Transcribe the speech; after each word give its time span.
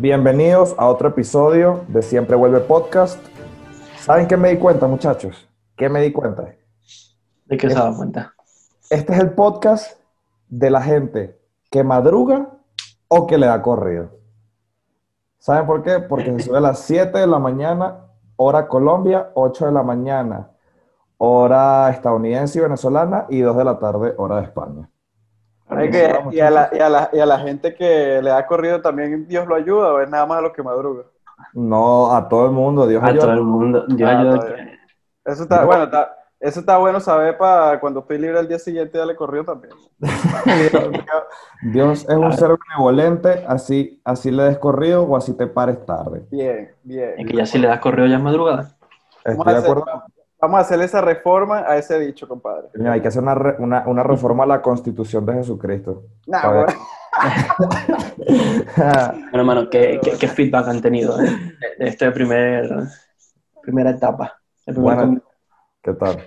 Bienvenidos 0.00 0.74
a 0.78 0.88
otro 0.88 1.08
episodio 1.08 1.84
de 1.88 2.00
Siempre 2.00 2.34
Vuelve 2.34 2.60
Podcast. 2.60 3.22
¿Saben 3.98 4.26
qué 4.26 4.38
me 4.38 4.48
di 4.48 4.56
cuenta, 4.56 4.86
muchachos? 4.86 5.46
¿Qué 5.76 5.90
me 5.90 6.00
di 6.00 6.10
cuenta? 6.10 6.54
¿De 7.44 7.56
qué 7.58 7.68
se 7.68 7.74
dado 7.74 7.94
cuenta? 7.98 8.32
Este 8.88 9.12
es 9.12 9.18
el 9.20 9.32
podcast 9.32 10.00
de 10.48 10.70
la 10.70 10.80
gente 10.80 11.38
que 11.70 11.84
madruga 11.84 12.48
o 13.08 13.26
que 13.26 13.36
le 13.36 13.44
da 13.44 13.60
corrido. 13.60 14.08
¿Saben 15.38 15.66
por 15.66 15.82
qué? 15.82 15.98
Porque 15.98 16.32
se 16.32 16.44
sube 16.44 16.56
a 16.56 16.62
las 16.62 16.78
7 16.86 17.18
de 17.18 17.26
la 17.26 17.38
mañana, 17.38 18.06
hora 18.36 18.68
Colombia, 18.68 19.32
8 19.34 19.66
de 19.66 19.72
la 19.72 19.82
mañana, 19.82 20.48
hora 21.18 21.90
estadounidense 21.90 22.58
y 22.58 22.62
venezolana, 22.62 23.26
y 23.28 23.40
2 23.40 23.54
de 23.54 23.64
la 23.64 23.78
tarde, 23.78 24.14
hora 24.16 24.36
de 24.36 24.44
España. 24.44 24.88
Que- 25.70 26.18
y, 26.32 26.40
a 26.40 26.50
la, 26.50 26.68
y, 26.72 26.78
a 26.80 26.88
la, 26.88 27.10
y 27.12 27.18
a 27.20 27.26
la 27.26 27.38
gente 27.38 27.74
que 27.74 28.20
le 28.22 28.30
da 28.30 28.46
corrido 28.46 28.80
también 28.80 29.26
Dios 29.28 29.46
lo 29.46 29.54
ayuda, 29.54 29.92
o 29.92 30.00
es 30.00 30.08
nada 30.10 30.26
más 30.26 30.38
a 30.38 30.42
los 30.42 30.52
que 30.52 30.62
madrugan. 30.62 31.04
No, 31.54 32.12
a 32.14 32.28
todo 32.28 32.46
el 32.46 32.52
mundo, 32.52 32.86
Dios 32.86 33.02
A 33.02 33.06
ayuda. 33.06 33.22
todo 33.22 33.32
el 33.32 33.42
mundo. 33.42 33.84
Dios 33.88 34.10
Ah, 34.10 34.18
ayuda 34.20 34.56
Eso 35.24 35.42
está, 35.44 35.64
bueno, 35.64 35.84
está- 35.84 36.16
eso 36.40 36.60
está 36.60 36.78
bueno 36.78 37.00
saber 37.00 37.36
para 37.36 37.78
cuando 37.80 38.00
estoy 38.00 38.18
libre 38.18 38.40
el 38.40 38.48
día 38.48 38.58
siguiente 38.58 38.96
darle 38.98 39.14
corrido 39.14 39.44
también. 39.44 39.74
Dios 41.62 42.06
es 42.08 42.16
un 42.16 42.32
ser 42.32 42.50
benevolente, 42.68 43.44
así, 43.46 44.00
así 44.04 44.30
le 44.30 44.44
des 44.44 44.58
corrido 44.58 45.02
o 45.04 45.16
así 45.16 45.36
te 45.36 45.46
pares 45.46 45.84
tarde. 45.84 46.22
Bien, 46.30 46.70
bien. 46.82 47.14
Es 47.18 47.26
que 47.26 47.36
ya 47.36 47.46
si 47.46 47.58
le 47.58 47.68
das 47.68 47.80
correo 47.80 48.06
ya 48.06 48.16
es 48.16 48.22
madrugada. 48.22 48.70
Estoy 49.24 49.44
a, 49.48 49.52
de 49.52 49.58
hacer, 49.58 49.70
acuerdo. 49.70 50.02
Vamos 50.40 50.58
a 50.58 50.60
hacerle 50.62 50.84
esa 50.86 51.00
reforma 51.00 51.58
a 51.66 51.76
ese 51.76 51.98
dicho, 51.98 52.26
compadre. 52.28 52.68
Mira, 52.74 52.92
hay 52.92 53.00
que 53.00 53.08
hacer 53.08 53.22
una, 53.22 53.34
re- 53.34 53.56
una, 53.58 53.84
una 53.86 54.02
reforma 54.02 54.44
a 54.44 54.46
la 54.46 54.62
constitución 54.62 55.24
de 55.26 55.34
Jesucristo. 55.34 56.04
Nah, 56.26 56.52
bueno. 56.52 56.72
Bueno, 58.76 59.14
hermano, 59.32 59.70
¿qué, 59.70 60.00
qué, 60.02 60.12
qué 60.18 60.28
feedback 60.28 60.68
han 60.68 60.80
tenido 60.80 61.20
eh, 61.20 61.28
de 61.78 61.88
esta 61.88 62.12
primer, 62.12 62.68
primera 63.62 63.90
etapa? 63.90 64.40
Bueno. 64.66 65.20
¿Qué 65.82 65.92
tal? 65.94 66.18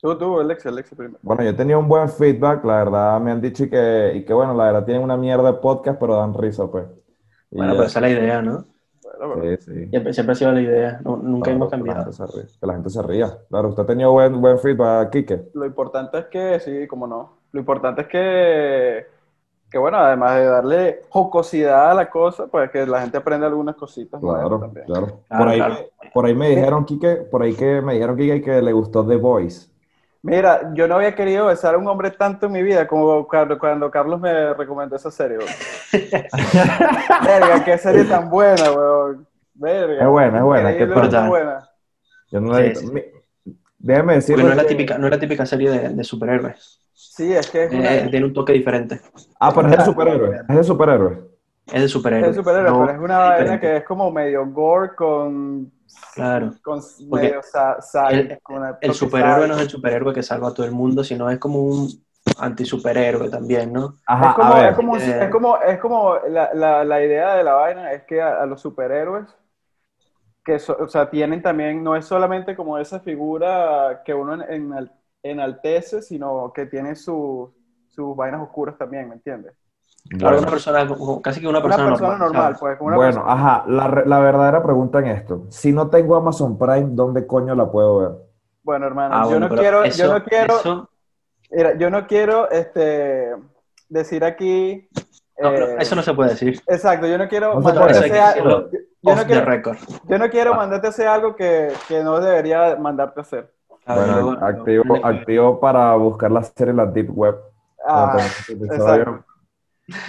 Tú, 0.00 0.16
tú, 0.16 0.40
Alex, 0.40 0.64
Alex 0.66 0.90
primero. 0.96 1.18
Bueno, 1.22 1.42
yo 1.42 1.50
he 1.50 1.54
tenido 1.54 1.78
un 1.78 1.88
buen 1.88 2.08
feedback, 2.08 2.64
la 2.64 2.76
verdad 2.84 3.20
me 3.20 3.32
han 3.32 3.40
dicho 3.40 3.64
y 3.64 3.70
que, 3.70 4.12
y 4.14 4.24
que 4.24 4.32
bueno, 4.32 4.54
la 4.54 4.64
verdad 4.64 4.84
tienen 4.84 5.02
una 5.02 5.16
mierda 5.16 5.52
de 5.52 5.58
podcast, 5.58 5.98
pero 6.00 6.16
dan 6.16 6.32
risa, 6.34 6.66
pues. 6.70 6.86
Y 7.50 7.56
Bueno, 7.56 7.72
ya- 7.72 7.78
pero 7.78 7.88
esa 7.88 7.98
es 7.98 8.02
la 8.02 8.10
idea, 8.10 8.40
¿no? 8.42 8.64
Sí, 9.42 9.56
sí. 9.72 9.86
Siempre, 9.88 10.12
siempre 10.14 10.32
ha 10.32 10.34
sido 10.36 10.52
la 10.52 10.60
idea. 10.60 11.00
No- 11.04 11.16
nunca 11.16 11.50
Claro, 11.50 11.56
hemos 11.56 11.70
que 11.70 11.76
la 11.76 11.94
cambiado. 11.94 12.10
que 12.60 12.66
la 12.66 12.72
gente 12.74 12.90
se 12.90 13.02
ría. 13.02 13.38
Claro, 13.48 13.68
usted 13.68 13.82
ha 13.82 13.86
tenido 13.86 14.12
buen, 14.12 14.40
buen 14.40 14.58
feedback, 14.58 15.10
Kike. 15.10 15.50
Lo 15.54 15.66
importante 15.66 16.18
es 16.18 16.24
que, 16.26 16.60
sí, 16.60 16.86
como 16.86 17.06
no. 17.06 17.32
Lo 17.52 17.60
importante 17.60 18.02
es 18.02 18.08
que, 18.08 19.06
que, 19.70 19.78
bueno, 19.78 19.98
además 19.98 20.36
de 20.36 20.44
darle 20.46 21.02
jocosidad 21.10 21.90
a 21.90 21.94
la 21.94 22.08
cosa, 22.10 22.46
pues 22.46 22.70
que 22.70 22.86
la 22.86 23.00
gente 23.02 23.18
aprenda 23.18 23.46
algunas 23.46 23.76
cositas 23.76 24.20
Claro, 24.20 24.58
también. 24.60 24.86
claro. 24.86 25.20
Por 25.28 25.48
ahí, 25.48 25.60
por 26.14 26.26
ahí 26.26 26.34
me 26.34 26.48
dijeron, 26.50 26.84
Kike, 26.84 27.16
por 27.30 27.42
ahí 27.42 27.54
que 27.54 27.80
me 27.82 27.94
dijeron, 27.94 28.16
Kike, 28.16 28.40
que 28.42 28.62
le 28.62 28.72
gustó 28.72 29.06
The 29.06 29.16
Voice. 29.16 29.68
Mira, 30.22 30.72
yo 30.74 30.86
no 30.86 30.96
había 30.96 31.14
querido 31.14 31.46
besar 31.46 31.74
a 31.74 31.78
un 31.78 31.88
hombre 31.88 32.10
tanto 32.10 32.46
en 32.46 32.52
mi 32.52 32.62
vida 32.62 32.86
como 32.86 33.26
cuando, 33.26 33.58
cuando 33.58 33.90
Carlos 33.90 34.20
me 34.20 34.52
recomendó 34.52 34.96
esa 34.96 35.10
serie, 35.10 35.38
weón. 35.38 35.50
Verga, 37.24 37.64
qué 37.64 37.78
serie 37.78 38.04
tan 38.04 38.28
buena, 38.28 38.70
weón. 38.70 39.26
Verga. 39.54 40.02
Es 40.04 40.08
buena, 40.08 40.38
es 40.38 40.44
buena, 40.44 40.76
qué 40.76 40.86
tal. 40.86 41.28
buena. 41.28 41.68
Yo 42.30 42.40
no 42.40 42.52
la 42.52 42.60
he 42.60 42.74
Sí, 42.74 42.80
visto. 42.80 42.92
Mi- 42.92 43.04
Déjeme 43.82 44.14
decirle 44.14 44.42
Porque 44.42 44.54
no 44.54 44.60
es 44.60 44.62
la 44.62 44.68
típica, 44.68 44.98
no 44.98 45.06
es 45.06 45.10
la 45.10 45.18
típica 45.18 45.46
serie 45.46 45.70
de, 45.70 45.88
de 45.88 46.04
superhéroes. 46.04 46.80
Sí, 46.92 47.32
es 47.32 47.50
que 47.50 47.64
es 47.64 47.72
una... 47.72 47.94
Eh, 47.94 48.08
tiene 48.10 48.26
un 48.26 48.34
toque 48.34 48.52
diferente. 48.52 49.00
Ah, 49.40 49.52
pero 49.54 49.68
es 49.70 49.78
de 49.78 49.84
superhéroe. 49.86 50.36
Es 50.48 50.56
de 50.56 50.64
superhée. 50.64 51.29
Es 51.72 51.82
de 51.82 51.88
superhéroes. 51.88 52.30
Es 52.30 52.36
superhéroe, 52.36 52.70
No, 52.70 52.80
pero 52.86 52.92
es 52.92 52.98
una 52.98 53.18
vaina 53.18 53.36
diferente. 53.42 53.60
que 53.60 53.76
es 53.78 53.84
como 53.84 54.10
medio 54.10 54.46
gore 54.46 54.94
con... 54.94 55.72
Claro. 56.14 56.52
Con 56.62 56.80
Porque 57.08 57.26
medio 57.26 57.42
sa- 57.42 57.80
sal- 57.80 58.14
el- 58.14 58.38
con 58.42 58.94
superhéroe 58.94 59.48
no 59.48 59.54
es 59.54 59.60
el 59.62 59.70
superhéroe 59.70 60.14
que 60.14 60.22
salva 60.22 60.48
a 60.48 60.54
todo 60.54 60.66
el 60.66 60.72
mundo, 60.72 61.04
sino 61.04 61.30
es 61.30 61.38
como 61.38 61.60
un 61.62 61.88
antisuperhéroe 62.38 63.28
también, 63.30 63.72
¿no? 63.72 63.96
Ajá, 64.06 64.28
Es 64.30 64.34
como, 64.34 64.52
a 64.52 64.60
ver. 64.60 64.70
es 64.70 64.76
como, 64.76 64.96
Eh. 64.96 65.22
es 65.24 65.30
como, 65.30 65.56
es 65.58 65.78
como 65.78 66.16
la, 66.28 66.50
la, 66.54 66.84
la 66.84 67.04
idea 67.04 67.34
de 67.36 67.44
la 67.44 67.54
vaina 67.54 67.92
es 67.92 68.02
que 68.04 68.20
a, 68.20 68.42
a 68.42 68.46
los 68.46 68.60
superhéroes, 68.60 69.26
que 70.44 70.58
so- 70.58 70.76
o 70.80 70.88
sea, 70.88 71.10
tienen 71.10 71.42
también, 71.42 71.82
no 71.82 71.96
es 71.96 72.06
solamente 72.06 72.56
como 72.56 72.78
esa 72.78 73.00
figura 73.00 74.02
que 74.04 74.14
uno 74.14 74.34
en- 74.34 74.70
enal- 74.70 74.92
enaltece, 75.22 76.02
sino 76.02 76.52
que 76.52 76.66
tiene 76.66 76.94
sus 76.96 77.50
sus 77.88 78.14
vainas 78.16 78.40
oscuras 78.42 78.78
también, 78.78 79.08
¿me 79.08 79.14
entiendes? 79.16 79.52
Claro, 80.08 80.36
Bueno. 80.36 80.38
una 80.42 80.50
persona, 80.50 81.20
casi 81.22 81.40
que 81.40 81.46
una 81.46 81.58
Una 81.60 81.68
persona, 81.76 82.16
normal, 82.18 82.56
pues, 82.58 82.78
una 82.80 82.96
Bueno, 82.96 83.12
persona- 83.12 83.32
ajá, 83.32 83.64
la, 83.68 83.86
re- 83.86 84.06
la 84.06 84.18
verdadera 84.18 84.62
pregunta 84.62 84.98
en 84.98 85.06
esto. 85.06 85.44
Si 85.50 85.72
no 85.72 85.88
tengo 85.88 86.16
Amazon 86.16 86.58
Prime, 86.58 86.88
¿dónde 86.92 87.26
coño 87.26 87.54
la 87.54 87.70
puedo 87.70 87.98
ver? 87.98 88.10
Bueno, 88.64 88.86
hermano, 88.86 89.14
Ah, 89.14 89.22
yo 89.24 89.30
bueno, 89.30 89.48
no 89.48 89.54
quiero, 89.56 89.84
eso- 89.84 90.04
yo 90.06 90.12
no 90.18 90.24
quiero, 90.24 90.56
eso- 90.58 90.88
mira, 91.50 91.74
yo 91.78 91.90
no 91.90 92.06
quiero, 92.06 92.50
este, 92.50 93.34
decir 93.88 94.24
aquí, 94.24 94.88
no, 95.40 95.50
pero 95.50 95.66
eh, 95.68 95.76
eso 95.78 95.94
no 95.94 96.02
se 96.02 96.12
puede 96.14 96.30
decir. 96.30 96.60
exacto, 96.66 97.06
yo 97.06 97.16
no 97.16 97.28
quiero 97.28 97.54
No 97.54 97.60
mandarte 97.60 97.92
hacer 97.98 98.10
que 98.10 98.18
algo- 98.20 98.48
yo- 98.50 99.14
no 99.14 99.24
quiero. 99.24 99.62
Yo 100.08 100.18
no 100.18 100.28
quiero 100.28 100.52
Ah. 100.54 100.56
mandarte 100.56 100.86
a 100.88 100.90
hacer 100.90 101.06
algo 101.08 101.36
que, 101.36 101.72
que 101.88 102.02
no 102.02 102.18
debería 102.20 102.76
mandarte 102.76 103.20
a 103.20 103.22
hacer. 103.22 103.52
Bueno, 103.86 104.12
luego- 104.12 104.44
activo, 104.44 104.96
activo 105.06 105.60
para 105.60 105.94
buscar 105.94 106.30
la 106.30 106.42
serie 106.42 106.70
en 106.72 106.76
la 106.76 106.86
Deep 106.86 107.10
Web. 107.16 107.36
Ah, 107.86 108.16
exacto. 108.48 109.24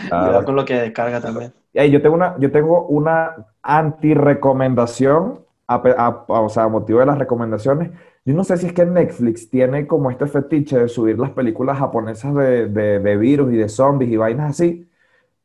Ah, 0.09 0.17
Cuidado 0.17 0.45
con 0.45 0.55
lo 0.55 0.65
que 0.65 0.73
descarga 0.75 1.21
también. 1.21 1.53
Ey, 1.73 1.89
yo 1.91 2.01
tengo 2.01 2.15
una, 2.15 2.35
yo 2.39 2.51
tengo 2.51 2.85
una 2.87 3.47
anti-recomendación, 3.63 5.39
a 5.67 5.75
a- 5.75 6.07
a- 6.27 6.41
o 6.41 6.49
sea, 6.49 6.63
a 6.63 6.67
motivo 6.69 6.99
de 6.99 7.05
las 7.05 7.17
recomendaciones. 7.17 7.91
Yo 8.25 8.33
no 8.35 8.43
sé 8.43 8.57
si 8.57 8.67
es 8.67 8.73
que 8.73 8.85
Netflix 8.85 9.49
tiene 9.49 9.87
como 9.87 10.11
este 10.11 10.27
fetiche 10.27 10.77
de 10.77 10.89
subir 10.89 11.17
las 11.17 11.31
películas 11.31 11.79
japonesas 11.79 12.35
de, 12.35 12.67
de, 12.67 12.99
de 12.99 13.17
virus 13.17 13.53
y 13.53 13.57
de 13.57 13.69
zombies 13.69 14.11
y 14.11 14.17
vainas 14.17 14.51
así, 14.51 14.89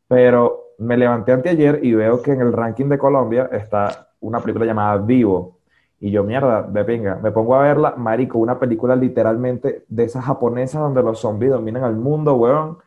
pero 0.09 0.65
me 0.79 0.97
levanté 0.97 1.33
anteayer 1.33 1.81
y 1.85 1.95
veo 1.95 2.23
que 2.23 2.33
en 2.33 2.41
el 2.43 2.53
ranking 2.53 2.87
de 2.89 2.99
Colombia 2.99 3.49
está 3.53 4.11
una 4.21 4.41
película 4.41 4.67
llamada 4.67 4.99
Vivo. 4.99 5.59
Y 6.01 6.11
yo, 6.11 6.25
mierda, 6.25 6.63
de 6.63 6.85
pinga, 6.85 7.17
me 7.17 7.33
pongo 7.33 7.55
a 7.57 7.63
verla, 7.63 7.95
marico, 7.97 8.39
una 8.39 8.59
película 8.59 8.97
literalmente 8.97 9.85
de 9.89 10.05
esas 10.05 10.25
japonesas 10.27 10.81
donde 10.83 11.03
los 11.03 11.21
zombies 11.21 11.53
dominan 11.53 11.85
al 11.85 11.97
mundo, 11.97 12.35
weón. 12.37 12.79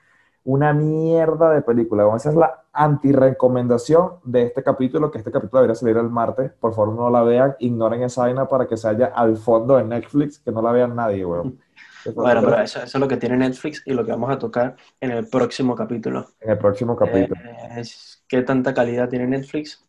Una 0.44 0.74
mierda 0.74 1.52
de 1.52 1.62
película. 1.62 2.06
weón. 2.06 2.18
Esa 2.18 2.30
es 2.30 2.36
la 2.36 2.64
anti-recomendación 2.74 4.14
de 4.24 4.44
este 4.44 4.64
capítulo, 4.64 5.12
que 5.12 5.18
este 5.20 5.32
capítulo 5.32 5.62
debería 5.62 5.76
salir 5.76 5.98
el 5.98 6.10
martes. 6.10 6.52
Por 6.60 6.74
favor, 6.74 6.94
no 6.96 7.10
la 7.10 7.22
vean, 7.24 7.56
ignoren 7.60 8.04
esa 8.04 8.22
vaina 8.24 8.48
para 8.48 8.68
que 8.68 8.78
se 8.78 8.88
haya 8.88 9.08
al 9.08 9.38
fondo 9.38 9.76
de 9.78 9.84
Netflix, 9.84 10.40
que 10.40 10.52
no 10.52 10.62
la 10.62 10.72
vean 10.72 10.96
nadie, 10.96 11.26
weón. 11.26 11.60
Bueno, 12.16 12.40
es 12.40 12.46
pero 12.46 12.62
eso, 12.62 12.80
eso 12.80 12.98
es 12.98 13.02
lo 13.02 13.10
que 13.10 13.18
tiene 13.18 13.36
Netflix 13.36 13.84
y 13.86 13.92
lo 13.94 14.06
que 14.06 14.12
vamos 14.12 14.32
a 14.32 14.40
tocar 14.40 14.78
en 15.02 15.12
el 15.12 15.28
próximo 15.28 15.76
capítulo. 15.76 16.28
en 16.40 16.52
el 16.52 16.58
próximo 16.58 16.96
capítulo, 16.96 17.36
Eh, 17.42 17.82
es 17.82 18.24
qué 18.26 18.42
tanta 18.42 18.74
calidad 18.74 19.10
tiene 19.10 19.28
Netflix 19.28 19.86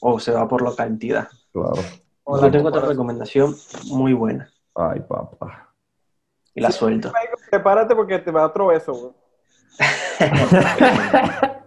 o 0.00 0.18
se 0.18 0.32
va 0.32 0.48
por 0.48 0.62
la 0.62 0.74
cantidad. 0.74 1.28
claro. 1.52 1.74
Yo 2.40 2.50
tengo 2.50 2.68
otra 2.68 2.80
recomendación 2.86 3.54
muy 3.90 4.14
buena 4.14 4.48
Ay, 4.74 5.00
papá. 5.00 5.74
y 6.54 6.62
la 6.62 6.70
Sí. 6.72 6.78
suelto. 6.78 7.12
Prepárate 7.50 7.94
porque 7.94 8.18
te 8.18 8.30
va 8.30 8.46
otro 8.46 8.68
beso, 8.68 8.94
güey. 8.94 9.12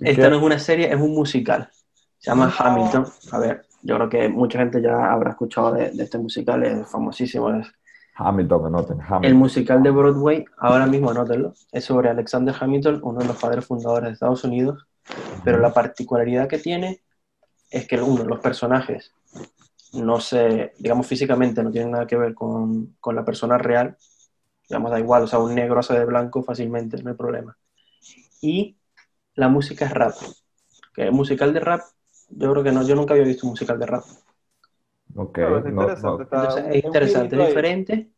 Esta 0.00 0.30
no 0.30 0.36
es 0.36 0.42
una 0.42 0.58
serie, 0.58 0.92
es 0.92 1.00
un 1.00 1.14
musical. 1.14 1.70
Se 2.18 2.30
llama 2.30 2.52
Hamilton. 2.56 3.06
A 3.32 3.38
ver, 3.38 3.66
yo 3.82 3.96
creo 3.96 4.08
que 4.08 4.28
mucha 4.28 4.58
gente 4.58 4.82
ya 4.82 5.12
habrá 5.12 5.30
escuchado 5.30 5.72
de, 5.72 5.90
de 5.90 6.04
este 6.04 6.18
musical, 6.18 6.62
es 6.64 6.88
famosísimo. 6.88 7.50
Es 7.50 7.66
Hamilton, 8.14 8.66
anoten, 8.66 8.98
el 8.98 9.06
Hamilton. 9.08 9.38
musical 9.38 9.82
de 9.82 9.90
Broadway, 9.90 10.44
ahora 10.58 10.86
mismo 10.86 11.10
anótenlo, 11.10 11.54
es 11.72 11.84
sobre 11.84 12.10
Alexander 12.10 12.54
Hamilton, 12.58 13.00
uno 13.02 13.20
de 13.20 13.26
los 13.26 13.36
padres 13.36 13.64
fundadores 13.64 14.08
de 14.08 14.12
Estados 14.12 14.44
Unidos, 14.44 14.86
pero 15.42 15.58
la 15.58 15.72
particularidad 15.72 16.46
que 16.48 16.58
tiene 16.58 17.00
es 17.70 17.86
que 17.86 18.00
uno 18.00 18.22
de 18.22 18.28
los 18.28 18.40
personajes 18.40 19.12
no 19.94 20.20
se, 20.20 20.74
digamos 20.78 21.06
físicamente, 21.06 21.62
no 21.62 21.70
tiene 21.70 21.90
nada 21.90 22.06
que 22.06 22.16
ver 22.16 22.34
con, 22.34 22.96
con 23.00 23.16
la 23.16 23.24
persona 23.24 23.56
real, 23.56 23.96
digamos, 24.70 24.92
da 24.92 25.00
igual, 25.00 25.24
o 25.24 25.28
sea, 25.28 25.40
un 25.40 25.54
negro 25.56 25.80
hace 25.80 25.94
de 25.98 26.06
blanco 26.06 26.44
fácilmente, 26.44 27.02
no 27.02 27.10
hay 27.10 27.16
problema. 27.16 27.58
Y 28.42 28.76
la 29.34 29.48
música 29.48 29.86
es 29.86 29.92
rap, 29.92 30.14
que 30.94 31.04
el 31.04 31.12
musical 31.12 31.52
de 31.54 31.60
rap, 31.60 31.82
yo 32.30 32.52
creo 32.52 32.64
que 32.64 32.72
no, 32.72 32.82
yo 32.86 32.96
nunca 32.96 33.14
había 33.14 33.26
visto 33.26 33.46
un 33.46 33.52
musical 33.52 33.78
de 33.78 33.86
rap. 33.86 34.04
Ok, 35.16 35.38
Pero 35.38 35.58
es 35.58 35.64
no, 35.66 35.72
interesante. 35.72 36.06
no. 36.12 36.22
está 36.22 36.36
Entonces 36.36 36.64
es 36.76 36.84
interesante, 36.84 37.36
es 37.42 37.48
diferente. 37.48 38.10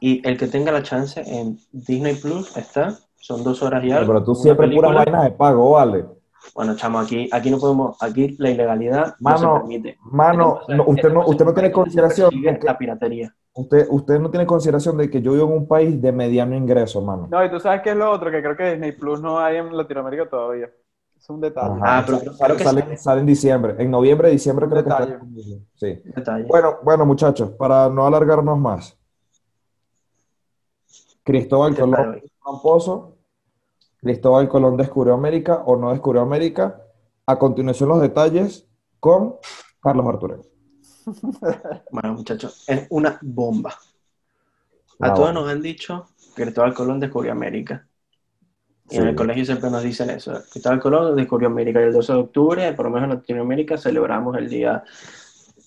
Y 0.00 0.26
el 0.28 0.36
que 0.38 0.46
tenga 0.48 0.72
la 0.72 0.82
chance 0.82 1.22
en 1.26 1.58
Disney 1.72 2.14
Plus 2.16 2.56
está, 2.56 2.98
son 3.18 3.44
dos 3.44 3.62
horas 3.62 3.84
y 3.84 3.90
algo. 3.92 4.08
Pero 4.08 4.24
tú 4.24 4.34
siempre 4.34 4.68
puras 4.68 4.94
vainas 4.94 5.24
de 5.24 5.30
pago, 5.32 5.70
vale. 5.72 6.04
Bueno, 6.54 6.76
chamo, 6.76 6.98
aquí, 6.98 7.28
aquí 7.32 7.50
no 7.50 7.58
podemos, 7.58 7.96
aquí 8.00 8.36
la 8.38 8.50
ilegalidad 8.50 9.16
no 9.20 9.24
Mano, 9.24 9.38
se 9.38 9.48
permite. 9.48 9.98
Mano, 10.12 10.60
no, 10.68 10.84
usted, 10.86 11.12
no, 11.12 11.26
usted 11.26 11.44
no 11.44 11.54
tiene 11.54 11.72
consideración 11.72 12.30
que- 12.30 12.58
la 12.62 12.78
piratería. 12.78 13.34
Usted, 13.56 13.86
usted 13.90 14.18
no 14.20 14.30
tiene 14.30 14.46
consideración 14.46 14.96
de 14.96 15.10
que 15.10 15.20
yo 15.20 15.32
vivo 15.32 15.46
en 15.46 15.52
un 15.54 15.66
país 15.68 16.00
de 16.00 16.12
mediano 16.12 16.54
ingreso, 16.56 17.00
mano. 17.02 17.26
No, 17.30 17.44
y 17.44 17.50
tú 17.50 17.58
sabes 17.60 17.82
qué 17.82 17.90
es 17.90 17.96
lo 17.96 18.10
otro, 18.10 18.30
que 18.30 18.40
creo 18.42 18.56
que 18.56 18.70
Disney 18.72 18.92
Plus 18.92 19.20
no 19.20 19.38
hay 19.38 19.56
en 19.56 19.76
Latinoamérica 19.76 20.28
todavía. 20.28 20.70
Es 21.18 21.30
un 21.30 21.40
detalle. 21.40 21.74
Ajá. 21.82 21.98
Ah, 21.98 22.02
pero 22.06 22.18
Sale- 22.18 22.36
creo 22.38 22.56
que 22.58 22.64
sale, 22.64 22.80
sale. 22.82 22.96
sale 22.98 23.20
en 23.20 23.26
diciembre. 23.26 23.74
En 23.78 23.90
noviembre, 23.90 24.30
diciembre 24.30 24.68
creo 24.68 24.84
que 24.84 24.90
está. 24.90 25.20
Sí. 25.74 26.02
Detalle. 26.14 26.44
Bueno, 26.44 26.76
bueno, 26.82 27.06
muchachos, 27.06 27.50
para 27.52 27.88
no 27.88 28.06
alargarnos 28.06 28.58
más. 28.58 28.96
Cristóbal 31.24 31.74
Colón 31.74 32.10
hoy. 32.14 32.22
Tramposo. 32.44 33.16
Cristóbal 34.00 34.48
Colón 34.48 34.76
descubrió 34.76 35.14
América 35.14 35.62
o 35.66 35.76
no 35.76 35.90
descubrió 35.90 36.22
América. 36.22 36.80
A 37.26 37.38
continuación 37.38 37.88
los 37.88 38.00
detalles 38.00 38.68
con 39.00 39.36
Carlos 39.80 40.04
Martínez. 40.04 40.48
Bueno, 41.90 42.14
muchachos, 42.14 42.64
es 42.68 42.86
una 42.90 43.18
bomba. 43.22 43.74
A 45.00 45.14
todos 45.14 45.32
nos 45.34 45.48
han 45.48 45.60
dicho 45.62 46.08
que 46.34 46.42
Cristóbal 46.42 46.74
Colón 46.74 47.00
descubrió 47.00 47.32
América. 47.32 47.86
Y 48.88 48.94
Sí. 48.96 49.00
en 49.02 49.08
el 49.08 49.14
colegio 49.16 49.44
siempre 49.44 49.68
nos 49.70 49.82
dicen 49.82 50.10
eso. 50.10 50.32
Cristóbal 50.50 50.80
Colón 50.80 51.16
descubrió 51.16 51.48
América 51.48 51.80
y 51.80 51.84
el 51.84 51.92
12 51.92 52.12
de 52.12 52.18
octubre, 52.18 52.72
por 52.72 52.86
lo 52.86 52.92
menos 52.92 53.10
en 53.10 53.16
Latinoamérica, 53.16 53.76
celebramos 53.76 54.36
el 54.36 54.48
día, 54.48 54.84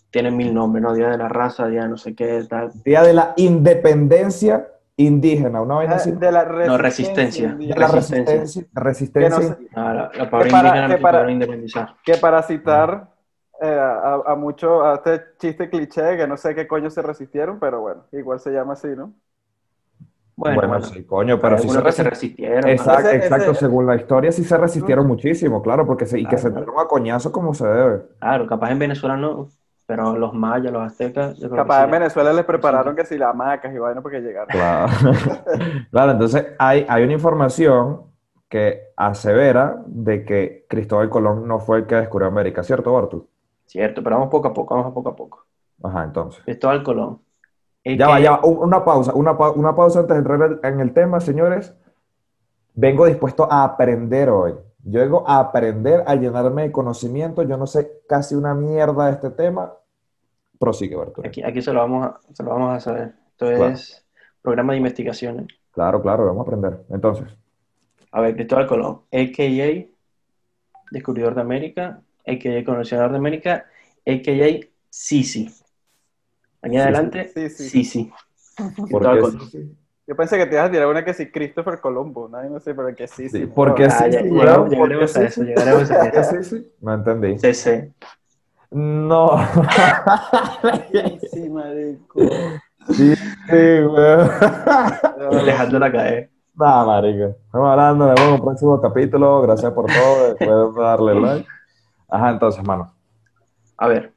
tiene 0.10 0.32
mil 0.32 0.54
nombres, 0.54 0.82
¿no? 0.84 0.94
Día 0.94 1.10
de 1.10 1.18
la 1.18 1.28
raza, 1.28 1.68
día 1.68 1.84
de 1.84 1.90
no 1.90 1.98
sé 1.98 2.16
qué, 2.16 2.44
tal. 2.50 2.72
Día 2.84 3.04
de 3.04 3.14
la 3.14 3.34
independencia 3.38 4.68
indígena, 4.98 5.62
una 5.62 5.80
así. 5.94 6.12
Ah, 6.14 6.20
De 6.20 6.32
la 6.32 6.44
No, 6.46 6.78
resistencia. 6.78 7.54
De 7.54 7.68
la 7.68 7.88
resistencia. 7.88 8.36
resistencia. 8.40 8.66
resistencia 8.74 9.38
Que 9.38 9.44
no 9.44 9.50
sé- 9.56 9.70
Ah, 9.76 9.94
la, 9.94 10.12
la 10.24 10.30
pobre 10.30 10.46
Que 10.46 10.52
para- 10.52 10.88
que 10.88 10.98
para-. 10.98 11.96
Que 12.04 12.18
para 12.18 12.44
citar 12.44 13.10
eh, 13.62 13.68
a, 13.70 14.16
a 14.32 14.36
mucho, 14.36 14.84
a 14.84 14.96
este 14.96 15.36
chiste 15.38 15.70
cliché, 15.70 16.18
que 16.18 16.28
no 16.28 16.38
sé 16.38 16.56
qué 16.56 16.68
coño 16.68 16.90
se 16.90 17.02
resistieron, 17.02 17.60
pero 17.60 17.82
bueno, 17.82 18.08
igual 18.12 18.40
se 18.40 18.52
llama 18.52 18.74
así, 18.74 18.88
¿no? 18.90 19.14
Bueno, 20.36 20.68
Bueno, 20.68 20.70
bueno, 20.70 20.82
sí, 20.82 21.06
coño, 21.06 21.40
pero 21.40 21.58
sí 21.58 21.70
se 21.70 21.80
algunos 21.80 21.84
que 21.84 21.92
se 21.92 22.04
resistieron. 22.04 22.04
resistieron. 22.04 22.80
Exacto, 22.80 23.16
Ese- 23.16 23.16
exacto, 23.16 23.54
ese- 23.54 23.54
según 23.54 23.86
la 23.88 23.96
historia 23.96 24.32
sí 24.32 24.44
se 24.44 24.58
resistieron 24.58 25.06
muchísimo, 25.08 25.62
claro, 25.62 25.86
porque 25.86 26.06
se, 26.06 26.20
y 26.20 26.28
que 26.28 26.38
Claro, 26.38 26.38
se 26.38 26.50
dieron 26.52 26.80
a 26.80 26.88
coñazo 26.88 27.32
como 27.32 27.54
se 27.54 27.68
debe. 27.68 28.04
Claro, 28.20 28.48
capaz 28.48 28.72
en 28.72 28.80
Venezuela 28.80 29.16
no, 29.18 29.50
pero 29.86 30.18
los 30.18 30.34
mayas, 30.34 30.74
los 30.74 30.82
aztecas, 30.84 31.38
yo 31.40 31.50
creo 31.50 31.64
Capaz 31.64 31.76
que 31.76 31.84
en 31.84 31.92
sí. 31.92 31.92
Venezuela 31.92 32.34
les 32.34 32.46
prepararon 32.46 32.96
que 32.96 33.06
si 33.06 33.18
las 33.18 33.30
hamacas 33.32 33.74
y 33.74 33.78
vaina 33.78 34.02
porque 34.02 34.20
llegaron. 34.20 34.52
Claro, 34.52 34.88
claro 35.92 36.12
entonces 36.14 36.48
hay, 36.58 36.86
hay 36.90 37.04
una 37.04 37.14
información 37.14 38.06
que 38.50 38.82
asevera 38.98 39.84
de 39.86 40.26
que 40.26 40.66
Cristóbal 40.68 41.10
Colón 41.10 41.48
no 41.48 41.60
fue 41.60 41.80
el 41.80 41.86
que 41.88 41.96
descubrió 41.96 42.28
América, 42.30 42.64
¿cierto, 42.64 42.94
Bartu? 42.94 43.30
Cierto, 43.70 44.02
pero 44.02 44.16
vamos 44.16 44.32
poco 44.32 44.48
a 44.48 44.54
poco, 44.54 44.74
vamos 44.74 44.90
a 44.92 44.94
poco 44.96 45.10
a 45.10 45.16
poco. 45.16 45.46
Ajá, 45.84 46.04
entonces. 46.04 46.44
Cristóbal 46.44 46.82
Colón. 46.84 47.22
Ya 47.86 48.08
va, 48.08 48.20
ya 48.20 48.32
va, 48.32 48.40
un- 48.46 48.58
una 48.58 48.84
pausa, 48.84 49.14
una, 49.14 49.38
pa- 49.38 49.52
una 49.52 49.76
pausa 49.76 50.00
antes 50.00 50.16
de 50.16 50.20
entrar 50.20 50.60
en 50.64 50.80
el 50.80 50.92
tema, 50.92 51.20
señores. 51.20 51.76
Vengo 52.74 53.06
dispuesto 53.06 53.48
a 53.52 53.64
aprender 53.64 54.30
hoy. 54.32 54.56
Yo 54.84 55.02
vengo 55.02 55.24
a 55.28 55.38
aprender, 55.40 56.04
a 56.08 56.16
llenarme 56.16 56.64
de 56.64 56.72
conocimiento. 56.72 57.44
Yo 57.44 57.58
no 57.58 57.68
sé 57.68 58.02
casi 58.08 58.34
una 58.34 58.56
mierda 58.56 59.06
de 59.06 59.12
este 59.12 59.30
tema. 59.30 59.72
Prosigue, 60.58 60.96
Bartu. 60.96 61.22
Aquí, 61.24 61.44
aquí 61.44 61.62
se 61.62 61.72
lo 61.72 61.80
vamos 61.82 62.08
a, 62.08 62.20
se 62.34 62.42
lo 62.44 62.50
vamos 62.50 62.76
a 62.76 62.80
saber. 62.80 63.14
Esto 63.32 63.46
Claro. 63.46 63.68
es 63.68 64.04
programa 64.42 64.74
de 64.74 64.78
investigaciones. 64.78 65.48
Claro, 65.72 66.02
claro, 66.02 66.26
vamos 66.26 66.40
a 66.40 66.44
aprender. 66.50 66.84
Entonces, 66.90 67.28
A 68.12 68.22
ver, 68.22 68.34
Cristóbal 68.36 68.66
Colón, 68.68 69.02
a.k.a. 69.12 69.86
descubridor 70.92 71.36
de 71.36 71.42
América, 71.42 72.02
a.k.a. 72.26 72.64
conocedor 72.66 73.12
de 73.12 73.18
América, 73.18 73.66
a.k.a. 74.06 74.68
Sisi. 74.90 75.46
Aquí 76.62 76.72
Sisi. 76.76 76.78
adelante, 76.78 77.32
Sí, 77.34 77.50
sí. 77.50 77.70
Sisi. 77.70 78.12
Yo 80.08 80.16
pensé 80.16 80.38
que 80.40 80.48
te 80.48 80.56
ibas 80.56 80.70
a 80.70 80.72
tirar 80.72 80.88
una 80.88 81.06
que 81.06 81.14
sí, 81.14 81.30
Christopher 81.32 81.80
Colombo, 81.80 82.28
nadie 82.28 82.50
no 82.50 82.60
sé, 82.60 82.74
pero 82.74 82.96
que 82.96 83.08
sí, 83.08 83.30
sí. 83.30 83.42
Sí, 83.42 83.46
porque 83.54 83.88
sí, 83.92 83.96
Ah, 84.00 84.08
ya- 84.08 84.22
sí, 84.22 84.26
llegamos- 84.30 84.44
weón, 84.46 84.62
¿por 84.64 84.70
llegaremos 84.72 85.14
qué 85.14 85.20
a 85.20 85.22
sí, 85.22 85.28
eso, 85.28 85.42
sí? 85.42 85.48
llegaremos 85.48 85.92
a 85.92 86.00
¿Por 86.00 86.12
qué 86.12 86.20
eso. 86.20 86.32
sí, 86.32 86.44
sí? 86.58 86.72
No 86.82 86.94
entendí. 86.96 87.38
CC. 87.38 87.94
No. 88.72 89.38
Sí, 91.32 91.50
marico. 91.50 92.20
Sí, 92.92 93.16
sí, 93.16 93.84
weón. 93.86 94.30
Dejándola 95.46 95.92
caer. 95.92 96.30
Nada, 96.56 96.86
marico. 96.86 97.36
Estamos 97.46 97.70
hablando, 97.70 98.06
nos 98.08 98.16
vemos 98.16 98.28
en 98.30 98.34
un 98.40 98.42
próximo 98.42 98.82
capítulo. 98.82 99.42
Gracias 99.44 99.72
por 99.74 99.86
todo. 99.86 100.36
Pueden 100.38 100.74
darle 100.76 101.20
like. 101.22 101.48
Ajá, 102.10 102.32
entonces, 102.32 102.64
mano. 102.64 102.94
A 103.78 103.88
ver, 103.88 104.14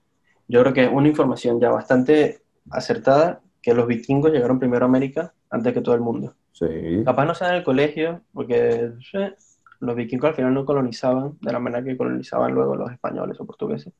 yo 0.48 0.60
creo 0.60 0.72
que 0.72 0.88
una 0.88 1.08
información 1.08 1.60
ya 1.60 1.70
bastante 1.70 2.42
acertada, 2.70 3.40
que 3.60 3.74
los 3.74 3.86
vikingos 3.86 4.32
llegaron 4.32 4.58
primero 4.58 4.84
a 4.84 4.88
América 4.88 5.32
antes 5.50 5.72
que 5.72 5.80
todo 5.80 5.94
el 5.94 6.00
mundo. 6.00 6.34
Sí. 6.52 7.02
Capaz 7.04 7.24
no 7.24 7.34
sea 7.34 7.50
en 7.50 7.54
el 7.56 7.64
colegio, 7.64 8.22
porque 8.32 8.92
eh, 9.14 9.34
los 9.80 9.96
vikingos 9.96 10.30
al 10.30 10.34
final 10.34 10.54
no 10.54 10.64
colonizaban 10.64 11.38
de 11.40 11.52
la 11.52 11.58
manera 11.58 11.84
que 11.84 11.96
colonizaban 11.96 12.52
luego 12.52 12.76
los 12.76 12.90
españoles 12.90 13.40
o 13.40 13.46
portugueses. 13.46 13.92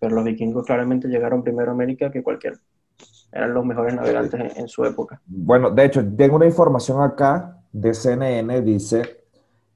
Pero 0.00 0.14
los 0.14 0.24
vikingos 0.24 0.64
claramente 0.66 1.08
llegaron 1.08 1.42
primero 1.42 1.70
a 1.70 1.74
América 1.74 2.10
que 2.10 2.22
cualquier. 2.22 2.54
Eran 3.30 3.54
los 3.54 3.64
mejores 3.64 3.94
navegantes 3.94 4.40
en, 4.40 4.62
en 4.62 4.68
su 4.68 4.84
época. 4.84 5.20
Bueno, 5.26 5.70
de 5.70 5.84
hecho, 5.84 6.04
tengo 6.16 6.36
una 6.36 6.46
información 6.46 7.02
acá 7.02 7.58
de 7.72 7.94
CNN. 7.94 8.60
Dice: 8.62 9.24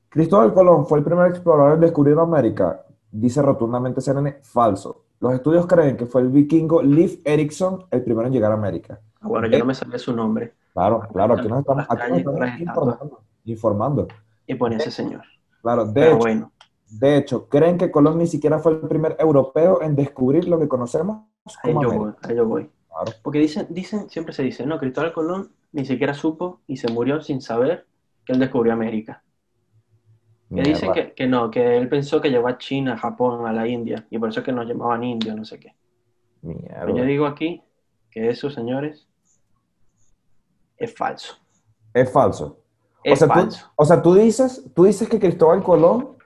Cristóbal 0.09 0.53
Colón 0.53 0.87
fue 0.87 0.99
el 0.99 1.05
primer 1.05 1.29
explorador 1.31 1.75
en 1.75 1.81
descubrir 1.81 2.19
América. 2.19 2.83
Dice 3.11 3.41
rotundamente 3.43 4.01
CNN: 4.01 4.39
falso. 4.43 5.05
Los 5.21 5.33
estudios 5.35 5.67
creen 5.67 5.97
que 5.97 6.07
fue 6.07 6.21
el 6.23 6.29
vikingo 6.29 6.83
Leif 6.83 7.21
Erikson 7.25 7.85
el 7.91 8.03
primero 8.03 8.27
en 8.27 8.33
llegar 8.35 8.51
a 8.53 8.55
América. 8.55 9.01
Ah, 9.21 9.29
Bueno, 9.29 9.47
yo 9.49 9.59
no 9.59 9.65
me 9.65 9.75
sabía 9.75 9.99
su 9.99 10.15
nombre 10.15 10.53
Claro, 10.75 11.01
claro, 11.13 11.35
aquí 11.35 11.49
nos 11.49 11.61
estamos, 11.61 11.87
aquí 11.89 12.11
nos 12.11 12.19
estamos 12.19 12.61
informando. 12.61 13.21
informando. 13.45 14.09
y 14.47 14.55
ponía 14.57 14.77
ese 14.79 14.91
señor. 14.91 15.23
Claro, 15.63 15.87
de 15.87 15.93
Pero 15.95 16.07
hecho, 16.09 16.19
bueno, 16.19 16.53
de 16.91 17.17
hecho, 17.17 17.49
creen 17.49 17.79
que 17.79 17.91
Colón 17.91 18.19
ni 18.19 18.27
siquiera 18.27 18.59
fue 18.59 18.73
el 18.73 18.81
primer 18.81 19.17
europeo 19.19 19.81
en 19.83 19.97
descubrir 19.97 20.47
lo 20.47 20.59
que 20.59 20.69
conocemos 20.69 21.23
ahí 21.63 21.73
yo 21.73 21.79
América. 21.81 21.97
voy, 21.99 22.13
ahí 22.23 22.37
yo 22.37 22.47
voy. 22.47 22.71
Claro. 22.89 23.13
Porque 23.23 23.39
dicen, 23.39 23.67
dicen, 23.71 24.09
siempre 24.11 24.35
se 24.35 24.43
dice, 24.43 24.67
no, 24.67 24.79
Cristóbal 24.79 25.13
Colón 25.15 25.51
ni 25.73 25.85
siquiera 25.87 26.13
supo 26.15 26.61
y 26.67 26.77
se 26.77 26.93
murió 26.93 27.21
sin 27.23 27.41
saber 27.41 27.87
que 28.25 28.35
él 28.35 28.39
descubrió 28.39 28.73
América. 28.75 29.23
Que 30.55 30.63
dicen 30.63 30.93
que, 30.93 31.13
que 31.13 31.27
no, 31.27 31.51
que 31.51 31.77
él 31.77 31.89
pensó 31.89 32.21
que 32.21 32.31
llegó 32.31 32.47
a 32.49 32.59
China, 32.59 32.95
a 32.95 32.99
Japón, 32.99 33.47
a 33.47 33.53
la 33.53 33.67
India, 33.67 34.07
y 34.11 34.19
por 34.19 34.29
eso 34.29 34.41
es 34.41 34.47
que 34.47 34.53
nos 34.53 34.67
llamaban 34.67 35.03
indios, 35.03 35.35
no 35.37 35.45
sé 35.45 35.59
qué. 35.59 35.75
Mierda. 36.43 36.81
Pero 36.87 36.97
yo 36.99 37.05
digo 37.05 37.27
aquí 37.27 37.63
que 38.11 38.31
eso, 38.31 38.49
señores, 38.51 39.09
es 40.77 40.95
falso. 40.95 41.37
Es 41.93 42.11
falso. 42.13 42.61
Es 43.03 43.19
sea, 43.19 43.29
tú- 43.29 43.35
falso. 43.35 43.73
O 43.77 43.85
sea, 43.85 44.03
tú 44.03 44.15
dices, 44.15 44.65
tú 44.75 44.85
dices 44.85 45.09
que 45.09 45.19
Cristóbal 45.19 45.63
Colón 45.63 46.17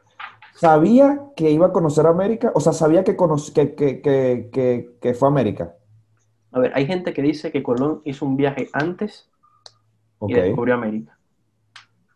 sabía 0.54 1.20
que 1.36 1.50
iba 1.50 1.68
a 1.68 1.72
conocer 1.72 2.06
América, 2.06 2.52
o 2.54 2.60
sea, 2.60 2.72
sabía 2.72 3.04
que, 3.04 3.16
conoc- 3.16 3.52
que, 3.52 3.74
que, 3.74 4.50
que, 5.00 5.14
fue 5.14 5.28
América. 5.28 5.74
A 6.52 6.58
ver, 6.58 6.72
hay 6.74 6.86
gente 6.86 7.12
que 7.14 7.22
dice 7.22 7.50
que 7.52 7.62
Colón 7.62 8.02
hizo 8.04 8.26
un 8.26 8.36
viaje 8.36 8.68
antes 8.72 9.30
Ok, 10.18 10.30
y 10.30 10.34
descubrió 10.34 10.74
América. 10.74 11.16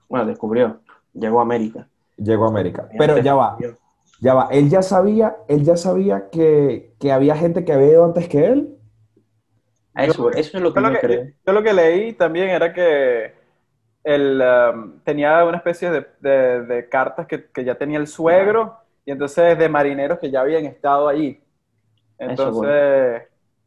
Bueno, 0.09 0.27
descubrió, 0.27 0.81
llegó 1.13 1.41
a 1.41 1.43
América. 1.43 1.89
Llegó 2.17 2.45
a 2.47 2.49
América. 2.49 2.93
Pero 2.97 3.19
ya 3.19 3.35
va, 3.35 3.69
ya 4.21 4.35
va. 4.35 4.49
Él 4.51 4.71
ya 4.71 4.83
sabía, 4.83 5.37
él 5.49 5.65
ya 5.65 5.77
sabía 5.77 6.31
que, 6.31 6.95
que 7.01 7.13
había 7.13 7.37
gente 7.37 7.65
que 7.65 7.73
había 7.73 7.89
ido 7.93 8.05
antes 8.05 8.29
que 8.29 8.47
él. 8.47 8.79
Eso, 9.97 10.33
eso 10.33 10.57
es 10.57 10.63
lo 10.63 10.73
que 10.75 10.81
Yo 10.81 10.81
yo, 10.83 10.91
lo 10.91 10.93
que, 10.93 10.99
creo. 10.99 11.33
yo 11.47 11.53
lo 11.53 11.63
que 11.63 11.73
leí 11.73 12.13
también 12.15 12.49
era 12.51 12.73
que 12.73 13.33
él 14.05 14.43
um, 14.43 15.01
tenía 15.03 15.45
una 15.45 15.59
especie 15.59 15.91
de, 15.91 16.07
de- 16.21 16.63
de 16.67 16.89
cartas 16.89 17.27
que, 17.27 17.51
que 17.51 17.65
ya 17.65 17.77
tenía 17.79 17.99
el 17.99 18.07
suegro 18.09 18.79
y 19.05 19.13
entonces 19.13 19.59
de 19.59 19.69
marineros 19.69 20.19
que 20.21 20.31
ya 20.31 20.41
habían 20.43 20.67
estado 20.67 21.09
allí. 21.09 21.43
Eso, 22.27 22.51
Entonces, 22.51 23.25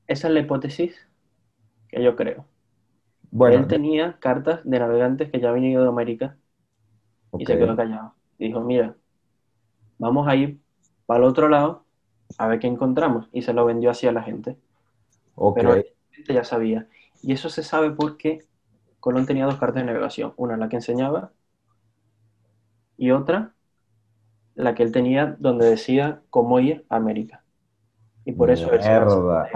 Esa 0.07 0.29
es 0.29 0.33
la 0.35 0.41
hipótesis 0.41 0.95
que 1.89 2.03
yo 2.03 2.15
creo. 2.17 2.47
Bueno, 3.31 3.59
Él 3.59 3.67
tenía 3.67 4.19
cartas 4.19 4.61
de 4.65 4.79
navegantes 4.79 5.31
que 5.31 5.39
ya 5.41 5.49
habían 5.49 5.65
ido 5.65 5.83
de 5.83 5.89
América 5.89 6.37
y 7.37 7.45
ok. 7.45 7.47
se 7.47 7.57
quedó 7.57 7.77
callado. 7.77 8.16
Dijo, 8.37 8.59
mira, 8.61 8.95
vamos 9.97 10.27
a 10.27 10.35
ir 10.35 10.59
para 11.05 11.19
el 11.19 11.25
otro 11.25 11.47
lado 11.49 11.83
a 12.37 12.47
ver 12.47 12.59
qué 12.59 12.67
encontramos. 12.67 13.29
Y 13.31 13.41
se 13.41 13.53
lo 13.53 13.65
vendió 13.65 13.89
así 13.89 14.07
a 14.07 14.11
la 14.11 14.23
gente. 14.23 14.57
ok. 15.35 15.55
Pero 15.55 15.75
la 15.75 15.83
gente 16.11 16.33
ya 16.33 16.43
sabía. 16.43 16.87
Y 17.23 17.33
eso 17.33 17.49
se 17.49 17.63
sabe 17.63 17.91
porque 17.91 18.43
Colón 18.99 19.25
tenía 19.25 19.45
dos 19.45 19.55
cartas 19.55 19.81
de 19.81 19.85
navegación. 19.85 20.33
Una 20.37 20.57
la 20.57 20.69
que 20.69 20.75
enseñaba 20.77 21.31
y 22.97 23.11
otra 23.11 23.53
la 24.55 24.73
que 24.73 24.83
él 24.83 24.91
tenía 24.91 25.35
donde 25.39 25.69
decía 25.69 26.21
cómo 26.29 26.59
ir 26.59 26.85
a 26.89 26.95
América. 26.95 27.43
Y 28.25 28.33
por 28.33 28.49
eso 28.51 28.71
él 28.73 28.81
se 28.83 28.89
Mierda. 28.89 29.47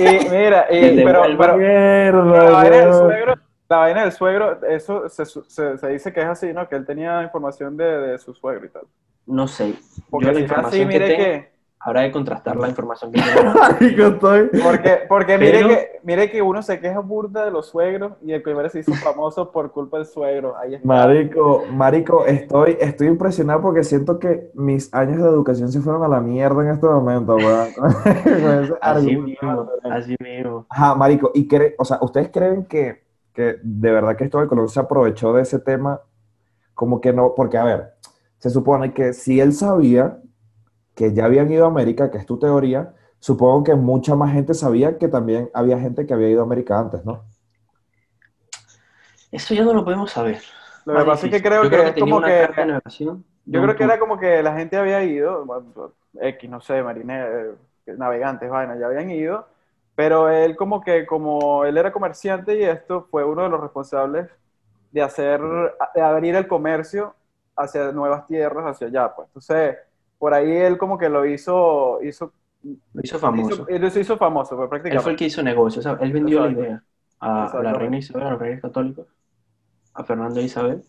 y 0.00 0.02
mira, 0.30 0.66
y- 0.70 0.80
Que 0.80 1.02
pero, 1.04 1.22
devuelva. 1.22 1.46
pero- 1.46 1.56
Mierda, 1.58 2.22
pero 2.32 2.44
la 2.44 2.50
vaina 2.50 2.76
del 2.76 2.88
weón. 2.88 2.98
suegro, 3.10 3.34
la 3.68 3.76
vaina 3.78 4.02
del 4.02 4.12
suegro, 4.12 4.62
eso 4.66 5.08
se, 5.08 5.24
se- 5.24 5.78
se 5.78 5.88
dice 5.88 6.12
que 6.12 6.20
es 6.20 6.26
así, 6.26 6.52
¿no? 6.52 6.68
Que 6.68 6.76
él 6.76 6.84
tenía 6.86 7.22
información 7.22 7.76
de, 7.76 7.84
de 7.84 8.18
su 8.18 8.34
suegro 8.34 8.66
y 8.66 8.68
tal. 8.68 8.82
No 9.26 9.46
sé. 9.48 9.74
Porque 10.10 10.26
Yo 10.26 10.32
la 10.32 10.38
si 10.38 10.44
es 10.44 10.50
así, 10.50 10.54
información 10.54 10.88
que 10.88 10.94
mire 10.98 11.06
tengo- 11.08 11.24
que, 11.24 11.54
habrá 11.80 12.02
que 12.04 12.12
contrastar 12.12 12.56
la 12.56 12.68
información 12.68 13.10
que 13.12 13.18
estoy... 14.06 14.50
Porque, 14.62 14.98
porque 15.08 15.38
mire, 15.38 15.52
Pero- 15.52 15.68
que, 15.68 15.88
mire 16.02 16.30
que 16.30 16.42
uno 16.42 16.62
se 16.62 16.78
queja 16.80 16.98
burda 17.00 17.44
de 17.46 17.50
los 17.50 17.66
suegros 17.68 18.12
y 18.22 18.32
el 18.32 18.42
primero 18.42 18.68
se 18.68 18.80
hizo 18.80 18.92
famoso 18.94 19.50
por 19.50 19.70
culpa 19.72 19.96
del 19.98 20.06
suegro. 20.06 20.56
Ahí 20.58 20.74
está. 20.74 20.86
Marico, 20.86 21.64
marico, 21.70 22.26
estoy, 22.26 22.76
estoy 22.80 23.06
impresionado 23.08 23.60
porque 23.62 23.82
siento 23.84 24.18
que 24.18 24.50
mis 24.54 24.92
años 24.94 25.22
de 25.22 25.28
educación 25.28 25.70
se 25.72 25.80
fueron 25.80 26.04
a 26.04 26.08
la 26.08 26.20
mierda 26.20 26.62
en 26.62 26.68
este 26.70 26.86
momento, 26.86 27.36
weón. 27.36 27.68
Así 28.80 29.16
mismo, 29.16 29.68
así 29.84 30.16
mismo. 30.20 30.66
Ajá, 30.68 30.94
marico, 30.94 31.30
y 31.34 31.48
cre- 31.48 31.74
o 31.78 31.84
sea, 31.84 31.98
¿ustedes 32.00 32.28
creen 32.30 32.64
que, 32.66 33.03
que 33.34 33.58
de 33.62 33.92
verdad 33.92 34.16
Cristóbal 34.16 34.48
Colón 34.48 34.68
se 34.70 34.80
aprovechó 34.80 35.32
de 35.34 35.42
ese 35.42 35.58
tema? 35.60 36.00
Como 36.74 37.00
que 37.00 37.12
no, 37.12 37.34
porque 37.36 37.58
a 37.58 37.64
ver, 37.64 37.94
se 38.38 38.50
supone 38.50 38.94
que 38.94 39.12
si 39.14 39.40
él 39.40 39.52
sabía 39.54 40.20
que 40.94 41.14
ya 41.14 41.26
habían 41.26 41.50
ido 41.52 41.64
a 41.66 41.68
América, 41.68 42.10
que 42.10 42.18
es 42.18 42.26
tu 42.26 42.38
teoría, 42.38 42.94
supongo 43.20 43.64
que 43.64 43.74
mucha 43.76 44.16
más 44.16 44.32
gente 44.32 44.54
sabía 44.54 44.98
que 44.98 45.08
también 45.08 45.50
había 45.54 45.78
gente 45.80 46.06
que 46.06 46.14
había 46.14 46.30
ido 46.30 46.42
a 46.42 46.44
América 46.44 46.78
antes, 46.78 47.04
¿no? 47.04 47.24
Eso 49.32 49.54
ya 49.54 49.64
no 49.64 49.74
lo 49.74 49.84
podemos 49.84 50.10
saber. 50.10 50.40
Lo 50.84 50.98
que 50.98 51.04
pasa 51.04 51.26
es 51.26 51.32
que 51.32 51.42
creo 51.42 51.64
Yo 51.64 51.70
que 51.70 51.88
es 51.88 51.96
como 51.96 52.16
una 52.16 52.28
que- 52.28 52.32
de 52.32 52.66
navegación 52.66 53.24
de 53.44 53.58
Yo 53.58 53.62
creo 53.62 53.76
que 53.76 53.84
era 53.84 53.98
como 53.98 54.18
que 54.18 54.42
la 54.42 54.56
gente 54.56 54.76
había 54.76 55.02
ido, 55.02 55.44
X, 56.20 56.50
no 56.50 56.60
sé, 56.60 56.82
marineros, 56.82 57.56
navegantes, 57.86 58.48
vaina, 58.48 58.76
ya 58.78 58.86
habían 58.86 59.10
ido, 59.10 59.46
pero 59.94 60.28
él 60.30 60.56
como 60.56 60.80
que, 60.82 61.06
como 61.06 61.64
él 61.64 61.76
era 61.78 61.92
comerciante 61.92 62.58
y 62.58 62.64
esto 62.64 63.06
fue 63.10 63.24
uno 63.24 63.42
de 63.44 63.48
los 63.50 63.60
responsables 63.60 64.28
de 64.92 65.02
hacer, 65.02 65.40
de 65.94 66.02
abrir 66.02 66.34
el 66.36 66.48
comercio 66.48 67.14
hacia 67.56 67.92
nuevas 67.92 68.26
tierras, 68.26 68.64
hacia 68.66 68.88
allá, 68.88 69.14
pues. 69.14 69.28
Entonces, 69.28 69.76
por 70.18 70.34
ahí 70.34 70.50
él 70.52 70.78
como 70.78 70.98
que 70.98 71.08
lo 71.08 71.26
hizo, 71.26 72.00
hizo, 72.02 72.32
Lo 72.92 73.00
hizo 73.02 73.18
famoso. 73.18 73.66
hizo, 73.66 73.68
él 73.68 73.90
se 73.90 74.00
hizo 74.00 74.16
famoso, 74.16 74.56
pues 74.56 74.70
Él 74.90 75.00
fue 75.00 75.12
el 75.12 75.16
prácticamente. 75.16 75.16
que 75.16 75.24
hizo 75.26 75.42
negocio. 75.42 75.80
o 75.80 75.82
sea, 75.82 75.98
él 76.00 76.12
vendió 76.12 76.38
Exacto. 76.38 76.46
la 76.46 76.50
idea 76.52 76.84
a 77.20 77.58
la 77.60 77.72
Exactamente. 77.72 77.78
reina 77.78 77.98
Isabel, 77.98 78.26
a 78.26 78.30
los 78.32 78.40
reyes 78.40 78.60
católicos, 78.62 79.06
a 79.94 80.04
Fernando 80.04 80.40
e 80.40 80.44
Isabel. 80.44 80.84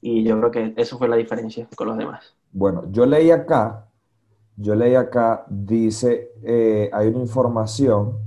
Y 0.00 0.24
yo 0.24 0.38
creo 0.38 0.50
que 0.50 0.74
eso 0.76 0.98
fue 0.98 1.08
la 1.08 1.16
diferencia 1.16 1.68
con 1.76 1.88
los 1.88 1.96
demás. 1.98 2.36
Bueno, 2.52 2.84
yo 2.90 3.06
leí 3.06 3.30
acá, 3.30 3.88
yo 4.56 4.74
leí 4.74 4.94
acá, 4.94 5.44
dice, 5.48 6.32
eh, 6.42 6.90
hay 6.92 7.08
una 7.08 7.18
información, 7.20 8.18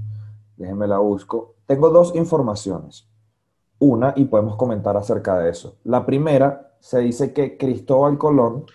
déjenme 0.58 0.88
la 0.88 0.98
busco. 1.00 1.56
Tengo 1.66 1.90
dos 1.90 2.16
informaciones. 2.16 3.08
Una, 3.80 4.14
y 4.16 4.26
podemos 4.26 4.56
comentar 4.56 4.98
acerca 4.98 5.38
de 5.40 5.50
eso. 5.52 5.78
La 5.84 6.06
primera, 6.06 6.72
se 6.80 7.00
dice 7.00 7.34
que 7.34 7.58
Cristóbal 7.58 8.18
Colón, 8.18 8.66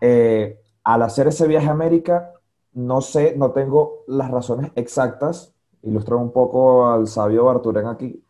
eh, 0.00 0.60
al 0.84 1.02
hacer 1.02 1.28
ese 1.28 1.46
viaje 1.46 1.68
a 1.68 1.72
América, 1.72 2.32
no 2.74 3.00
sé, 3.00 3.34
no 3.36 3.50
tengo 3.52 4.04
las 4.06 4.30
razones 4.30 4.70
exactas, 4.74 5.54
ilustro 5.82 6.18
un 6.18 6.32
poco 6.32 6.86
al 6.88 7.06
sabio 7.06 7.44
Barturén 7.44 7.86
aquí. 7.86 8.22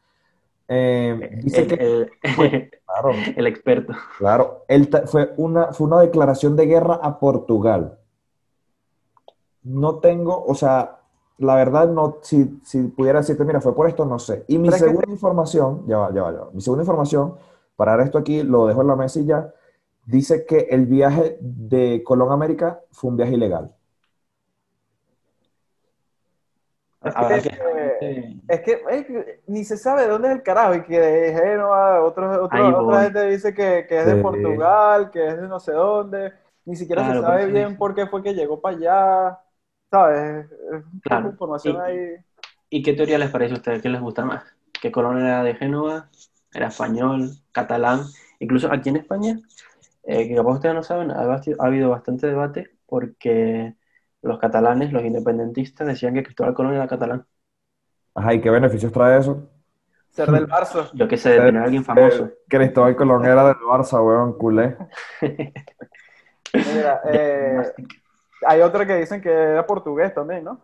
Eh, 0.69 1.41
dice 1.43 1.63
El, 1.63 1.69
que, 1.69 1.75
el- 1.75 2.11
claro, 2.87 3.11
el 3.37 3.47
experto. 3.47 3.93
Claro, 4.19 4.65
él 4.69 4.89
fue 5.07 5.33
una, 5.37 5.73
fue 5.73 5.87
una 5.87 6.01
declaración 6.01 6.57
de 6.57 6.67
guerra 6.67 6.95
a 7.03 7.19
Portugal. 7.19 7.99
No 9.65 9.99
tengo, 10.01 10.45
o 10.45 10.55
sea, 10.55 10.99
la 11.39 11.55
verdad, 11.57 11.89
no, 11.89 12.19
si, 12.23 12.61
si 12.65 12.83
pudiera 12.85 13.21
decirte, 13.21 13.45
mira, 13.45 13.61
fue 13.61 13.75
por 13.75 13.89
esto, 13.89 14.05
no 14.05 14.19
sé. 14.19 14.45
Y 14.49 14.59
mi 14.59 14.69
que- 14.69 14.79
segunda 14.79 15.11
información, 15.11 15.85
ya 15.87 15.99
va, 15.99 16.13
ya 16.13 16.23
va, 16.23 16.33
ya 16.33 16.39
va. 16.41 16.51
Mi 16.53 16.61
segunda 16.61 16.83
información, 16.83 17.35
para 17.77 18.03
esto 18.03 18.19
aquí, 18.19 18.43
lo 18.43 18.67
dejo 18.67 18.83
en 18.83 18.89
la 18.89 18.97
mesa 18.97 19.21
y 19.21 19.27
ya, 19.27 19.53
dice 20.07 20.45
que 20.47 20.67
el 20.71 20.87
viaje 20.87 21.39
de 21.41 22.03
Colón 22.05 22.31
a 22.31 22.35
América 22.35 22.81
fue 22.91 23.11
un 23.11 23.17
viaje 23.17 23.35
ilegal. 23.35 23.73
Es 27.05 27.17
Habrá 27.17 27.41
que- 27.41 27.49
que- 27.51 28.37
Es 28.49 28.61
que, 28.61 28.83
es 28.91 29.07
que 29.07 29.43
ni 29.49 29.65
se 29.65 29.77
sabe 29.77 30.03
de 30.03 30.09
dónde 30.09 30.29
es 30.29 30.35
el 30.35 30.43
carajo 30.43 30.75
y 30.75 30.83
que 30.85 31.01
de 31.01 31.33
Génova, 31.35 32.03
otros, 32.05 32.39
otra 32.39 33.03
gente 33.03 33.27
dice 33.27 33.55
que, 33.55 33.87
que 33.89 33.99
es 34.01 34.07
de 34.07 34.17
Sí. 34.17 34.23
Portugal, 34.23 35.11
que 35.11 35.27
es 35.29 35.41
de 35.41 35.49
no 35.49 35.59
sé 35.59 35.73
dónde, 35.73 36.33
ni 36.65 36.77
siquiera 36.77 37.03
Claro, 37.05 37.21
se 37.21 37.27
sabe 37.27 37.47
bien 37.47 37.77
por 37.77 37.95
qué 37.95 38.07
fue 38.07 38.23
que 38.23 38.35
llegó 38.35 38.61
para 38.61 38.77
allá, 38.77 39.41
Claro. 39.93 41.29
información 41.29 41.77
Y- 41.77 41.81
ahí. 41.81 42.17
¿Y 42.71 42.83
qué 42.83 42.95
teoría 42.95 43.19
les 43.19 43.31
parece 43.31 43.53
a 43.53 43.57
ustedes? 43.59 43.83
¿Qué 43.83 43.91
les 43.91 44.01
gusta 44.01 44.25
más? 44.25 44.45
¿Que 44.81 44.91
Colón 44.91 45.19
era 45.21 45.43
de 45.45 45.55
Génova? 45.55 46.09
¿Era 46.55 46.69
español? 46.69 47.31
¿Catalán? 47.53 48.01
Incluso 48.41 48.73
aquí 48.73 48.89
en 48.89 48.97
España, 48.97 49.39
eh, 50.05 50.27
que 50.27 50.35
capaz 50.35 50.55
ustedes 50.55 50.75
no 50.75 50.83
saben, 50.83 51.11
ha, 51.11 51.41
habido 51.59 51.91
bastante 51.91 52.27
debate 52.27 52.71
porque 52.87 53.75
los 54.23 54.39
catalanes, 54.39 54.91
los 54.91 55.05
independentistas, 55.05 55.87
decían 55.87 56.15
que 56.15 56.23
Cristóbal 56.23 56.55
Colón 56.55 56.75
era 56.75 56.89
catalán. 56.89 57.27
Ajá, 58.15 58.33
¿y 58.33 58.41
qué 58.41 58.49
beneficios 58.49 58.91
trae 58.91 59.19
eso? 59.19 59.51
Ser 60.09 60.31
del 60.31 60.49
Barça. 60.49 60.91
Yo 60.95 61.07
qué 61.07 61.19
sé, 61.19 61.31
de 61.33 61.41
tener 61.41 61.61
a 61.61 61.65
alguien 61.65 61.85
famoso. 61.85 62.25
Eh, 62.25 62.39
Cristóbal 62.49 62.97
Colón 62.97 63.27
era 63.27 63.45
del 63.45 63.57
Barça, 63.57 64.03
weón, 64.03 64.39
culé. 64.39 64.77
Mira, 66.55 67.01
eh, 67.13 67.73
hay 68.47 68.61
otros 68.61 68.87
que 68.87 68.97
dicen 68.97 69.21
que 69.21 69.31
era 69.31 69.67
portugués 69.67 70.15
también, 70.15 70.45
¿no? 70.45 70.61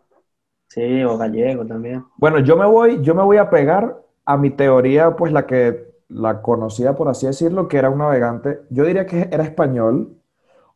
Sí, 0.68 1.02
o 1.04 1.16
gallego 1.16 1.66
también. 1.66 2.04
Bueno, 2.16 2.40
yo 2.40 2.56
me 2.56 2.66
voy, 2.66 3.02
yo 3.02 3.14
me 3.14 3.22
voy 3.22 3.38
a 3.38 3.48
pegar 3.48 3.96
a 4.24 4.36
mi 4.36 4.50
teoría, 4.50 5.16
pues 5.16 5.32
la 5.32 5.46
que 5.46 5.88
la 6.08 6.42
conocía, 6.42 6.94
por 6.94 7.08
así 7.08 7.26
decirlo, 7.26 7.68
que 7.68 7.78
era 7.78 7.90
un 7.90 7.98
navegante. 7.98 8.60
Yo 8.70 8.84
diría 8.84 9.06
que 9.06 9.28
era 9.30 9.44
español, 9.44 10.16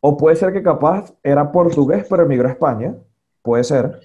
o 0.01 0.17
puede 0.17 0.37
ser 0.37 0.53
que 0.53 0.63
capaz 0.63 1.15
era 1.23 1.53
portugués, 1.53 2.07
pero 2.09 2.23
emigró 2.23 2.49
a 2.49 2.53
España. 2.53 2.95
Puede 3.43 3.65
ser. 3.65 4.01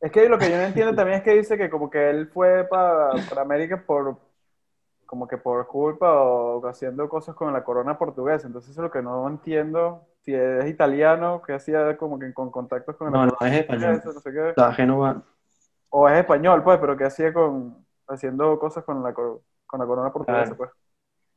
Es 0.00 0.12
que 0.12 0.28
lo 0.28 0.38
que 0.38 0.50
yo 0.50 0.56
no 0.56 0.62
entiendo 0.62 0.94
también 0.94 1.18
es 1.18 1.24
que 1.24 1.34
dice 1.34 1.58
que 1.58 1.70
como 1.70 1.90
que 1.90 2.10
él 2.10 2.28
fue 2.28 2.64
para, 2.64 3.10
para 3.28 3.42
América 3.42 3.82
por 3.84 4.16
como 5.06 5.26
que 5.26 5.38
por 5.38 5.66
culpa 5.66 6.12
o 6.12 6.66
haciendo 6.66 7.08
cosas 7.08 7.34
con 7.34 7.52
la 7.52 7.64
corona 7.64 7.96
portuguesa. 7.96 8.46
Entonces 8.46 8.72
eso 8.72 8.80
es 8.80 8.84
lo 8.84 8.90
que 8.90 9.02
no 9.02 9.28
entiendo. 9.28 10.02
Si 10.26 10.34
es 10.34 10.66
italiano, 10.66 11.40
que 11.40 11.52
hacía 11.54 11.96
como 11.96 12.18
que 12.18 12.34
con 12.34 12.50
contactos 12.50 12.96
con 12.96 13.10
No, 13.12 13.24
no, 13.26 13.32
es 13.42 13.52
español. 13.60 14.02
no 14.04 14.12
sé 14.20 14.32
qué. 14.32 14.40
O 14.40 14.54
sea, 14.54 14.72
Génova, 14.74 15.22
O 15.90 16.08
es 16.08 16.18
español, 16.18 16.62
pues, 16.64 16.78
pero 16.78 16.96
que 16.96 17.04
hacía 17.04 17.32
con 17.32 17.86
haciendo 18.08 18.58
cosas 18.58 18.82
con 18.84 19.02
la, 19.04 19.14
cor- 19.14 19.40
con 19.66 19.78
la 19.80 19.86
corona 19.86 20.12
portuguesa, 20.12 20.42
Claro. 20.46 20.56
pues. 20.56 20.70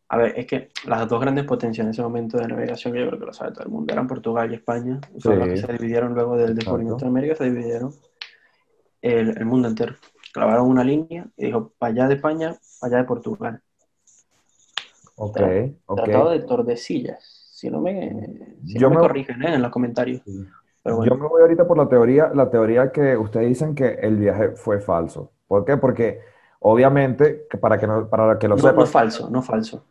a 0.10 0.18
ver, 0.18 0.34
es 0.40 0.46
que 0.48 0.70
las 0.88 1.08
dos 1.08 1.22
grandes 1.22 1.46
potencias 1.46 1.86
en 1.86 1.92
ese 1.92 2.02
momento 2.02 2.38
de 2.40 2.48
navegación, 2.48 2.92
que 2.94 3.00
yo 3.02 3.08
creo 3.10 3.20
que 3.20 3.26
lo 3.28 3.34
sabe 3.34 3.52
todo 3.52 3.64
el 3.64 3.70
mundo, 3.70 3.94
eran 3.94 4.08
Portugal 4.08 4.52
y 4.52 4.56
España. 4.56 5.00
Sí. 5.20 5.30
que 5.30 5.58
se 5.58 5.72
dividieron 5.74 6.16
luego 6.16 6.36
del 6.36 6.56
descubrimiento 6.56 7.06
de 7.06 7.10
América, 7.10 7.36
se 7.36 7.44
dividieron 7.44 7.94
el, 9.04 9.38
el 9.38 9.46
mundo 9.46 9.68
entero. 9.68 9.94
Clavaron 10.34 10.68
una 10.68 10.84
línea 10.84 11.28
y 11.38 11.46
dijo, 11.46 11.72
para 11.78 11.92
allá 11.94 12.08
de 12.08 12.16
España, 12.16 12.56
para 12.80 12.90
allá 12.90 12.98
de 13.04 13.08
Portugal. 13.08 13.62
Ok, 15.16 15.38
Tra- 15.38 15.76
ok. 15.86 16.04
Tratado 16.04 16.30
de 16.32 16.40
Tordesillas. 16.40 17.39
Si 17.60 17.70
no 17.70 17.82
me, 17.82 18.56
si 18.66 18.80
Yo 18.80 18.90
no 18.90 18.96
me 18.96 19.02
me- 19.02 19.02
corrigen 19.02 19.44
¿eh? 19.44 19.56
en 19.56 19.62
los 19.62 19.70
comentarios. 19.72 20.22
Sí. 20.24 20.46
Pero 20.82 21.04
Yo 21.04 21.16
me 21.18 21.28
voy 21.28 21.42
ahorita 21.42 21.68
por 21.68 21.78
la 21.78 21.90
teoría, 21.90 22.32
la 22.34 22.50
teoría 22.50 22.90
que 22.92 23.18
ustedes 23.18 23.50
dicen 23.50 23.76
que 23.76 23.96
el 24.02 24.16
viaje 24.16 24.52
fue 24.52 24.80
falso. 24.80 25.34
¿Por 25.46 25.66
qué? 25.66 25.76
Porque 25.76 26.22
obviamente, 26.60 27.48
que 27.50 27.58
para 27.58 27.78
que 27.78 27.86
no, 27.86 28.08
para 28.10 28.40
que 28.40 28.48
lo 28.48 28.56
no, 28.56 28.62
sepan, 28.62 28.76
no 28.76 28.86
falso, 28.86 29.30
no 29.30 29.42
falso. 29.42 29.84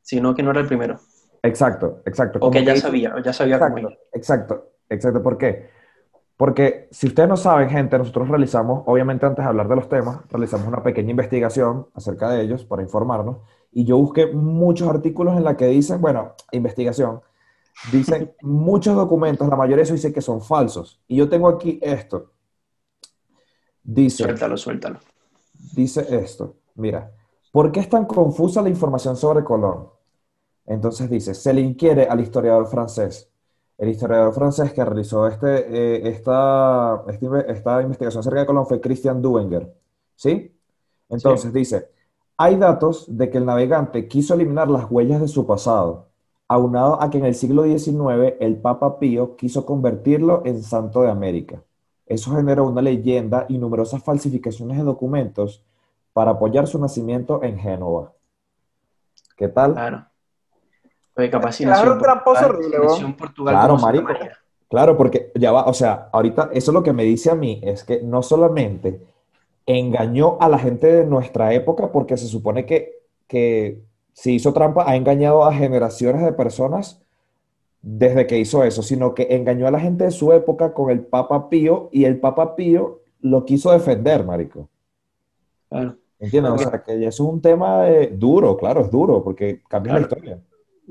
Sino 0.00 0.34
que 0.34 0.42
no 0.42 0.50
era 0.52 0.60
el 0.60 0.66
primero. 0.66 0.98
exacto, 1.42 2.00
exacto. 2.06 2.38
O 2.40 2.50
que 2.50 2.64
ya 2.64 2.74
sabía, 2.76 3.14
ya 3.22 3.32
sabía 3.32 3.58
cómo 3.58 3.76
Exacto, 3.76 3.90
ir. 3.90 3.98
exacto, 4.12 4.70
exacto. 4.88 5.22
¿Por 5.22 5.36
qué? 5.38 5.68
Porque 6.36 6.88
si 6.90 7.06
ustedes 7.08 7.28
no 7.28 7.36
saben, 7.36 7.70
gente, 7.70 7.98
nosotros 7.98 8.28
realizamos, 8.28 8.82
obviamente 8.86 9.26
antes 9.26 9.44
de 9.44 9.48
hablar 9.48 9.68
de 9.68 9.76
los 9.76 9.88
temas, 9.88 10.20
realizamos 10.30 10.66
una 10.66 10.82
pequeña 10.82 11.10
investigación 11.10 11.86
acerca 11.94 12.30
de 12.30 12.42
ellos 12.42 12.64
para 12.64 12.82
informarnos. 12.82 13.38
Y 13.74 13.84
yo 13.84 13.98
busqué 13.98 14.28
muchos 14.28 14.88
artículos 14.88 15.36
en 15.36 15.44
la 15.44 15.56
que 15.56 15.66
dicen, 15.66 16.00
bueno, 16.00 16.34
investigación, 16.52 17.20
dicen 17.92 18.32
muchos 18.42 18.94
documentos, 18.94 19.48
la 19.48 19.56
mayoría 19.56 19.78
de 19.78 19.82
eso 19.82 19.94
dice 19.94 20.12
que 20.12 20.20
son 20.22 20.40
falsos. 20.40 21.00
Y 21.08 21.16
yo 21.16 21.28
tengo 21.28 21.48
aquí 21.48 21.78
esto. 21.82 22.30
Dice, 23.82 24.22
Suéltalo, 24.24 24.56
suéltalo. 24.56 24.98
dice 25.74 26.06
esto. 26.16 26.54
Mira, 26.76 27.10
¿por 27.52 27.70
qué 27.72 27.80
es 27.80 27.88
tan 27.88 28.06
confusa 28.06 28.62
la 28.62 28.68
información 28.68 29.16
sobre 29.16 29.44
Colón? 29.44 29.88
Entonces 30.66 31.10
dice, 31.10 31.34
se 31.34 31.52
le 31.52 31.60
inquiere 31.60 32.04
al 32.06 32.20
historiador 32.20 32.66
francés. 32.68 33.28
El 33.76 33.88
historiador 33.88 34.32
francés 34.32 34.72
que 34.72 34.84
realizó 34.84 35.26
este, 35.26 35.66
eh, 35.68 36.08
esta, 36.08 37.02
esta, 37.08 37.26
inve- 37.26 37.44
esta 37.48 37.82
investigación 37.82 38.20
acerca 38.20 38.40
de 38.40 38.46
Colón 38.46 38.66
fue 38.66 38.80
Christian 38.80 39.20
Duenger. 39.20 39.74
¿Sí? 40.14 40.56
Entonces 41.08 41.52
dice, 41.52 41.90
hay 42.36 42.56
datos 42.56 43.04
de 43.08 43.30
que 43.30 43.38
el 43.38 43.46
navegante 43.46 44.08
quiso 44.08 44.34
eliminar 44.34 44.68
las 44.68 44.90
huellas 44.90 45.20
de 45.20 45.28
su 45.28 45.46
pasado, 45.46 46.08
aunado 46.48 47.00
a 47.00 47.10
que 47.10 47.18
en 47.18 47.26
el 47.26 47.34
siglo 47.34 47.64
XIX 47.64 48.34
el 48.40 48.56
Papa 48.56 48.98
Pío 48.98 49.36
quiso 49.36 49.64
convertirlo 49.64 50.42
en 50.44 50.62
santo 50.62 51.02
de 51.02 51.10
América. 51.10 51.62
Eso 52.06 52.34
generó 52.34 52.64
una 52.64 52.82
leyenda 52.82 53.46
y 53.48 53.58
numerosas 53.58 54.02
falsificaciones 54.02 54.76
de 54.76 54.84
documentos 54.84 55.64
para 56.12 56.32
apoyar 56.32 56.66
su 56.66 56.78
nacimiento 56.78 57.42
en 57.42 57.58
Génova. 57.58 58.12
¿Qué 59.36 59.48
tal? 59.48 59.72
Claro. 59.72 60.06
Oye, 61.16 61.30
Claro, 61.30 61.98
Portugal, 63.16 63.54
Claro, 63.54 63.76
marico. 63.78 64.04
María. 64.04 64.38
Claro, 64.68 64.96
porque 64.96 65.30
ya 65.36 65.52
va, 65.52 65.66
o 65.66 65.74
sea, 65.74 66.08
ahorita 66.12 66.50
eso 66.52 66.72
lo 66.72 66.82
que 66.82 66.92
me 66.92 67.04
dice 67.04 67.30
a 67.30 67.34
mí 67.34 67.60
es 67.62 67.84
que 67.84 68.02
no 68.02 68.22
solamente 68.22 69.00
engañó 69.66 70.36
a 70.40 70.48
la 70.48 70.58
gente 70.58 70.86
de 70.86 71.06
nuestra 71.06 71.52
época, 71.54 71.92
porque 71.92 72.16
se 72.16 72.26
supone 72.26 72.66
que, 72.66 73.00
que 73.26 73.82
si 74.12 74.34
hizo 74.34 74.52
trampa, 74.52 74.88
ha 74.88 74.96
engañado 74.96 75.44
a 75.44 75.54
generaciones 75.54 76.22
de 76.22 76.32
personas 76.32 77.02
desde 77.82 78.26
que 78.26 78.38
hizo 78.38 78.64
eso, 78.64 78.82
sino 78.82 79.14
que 79.14 79.28
engañó 79.30 79.66
a 79.66 79.70
la 79.70 79.80
gente 79.80 80.04
de 80.04 80.10
su 80.10 80.32
época 80.32 80.72
con 80.72 80.90
el 80.90 81.00
Papa 81.00 81.48
Pío 81.48 81.88
y 81.92 82.04
el 82.04 82.18
Papa 82.18 82.56
Pío 82.56 83.00
lo 83.20 83.44
quiso 83.44 83.72
defender, 83.72 84.24
marico. 84.24 84.68
Claro. 85.68 85.98
¿Entiendes? 86.18 86.52
O 86.52 86.58
sea, 86.58 86.82
que 86.82 86.94
eso 86.94 87.08
es 87.08 87.20
un 87.20 87.40
tema 87.42 87.82
de- 87.82 88.08
duro, 88.08 88.56
claro, 88.56 88.82
es 88.82 88.90
duro, 88.90 89.22
porque 89.22 89.62
cambia 89.68 89.94
la 89.94 90.00
historia. 90.00 90.38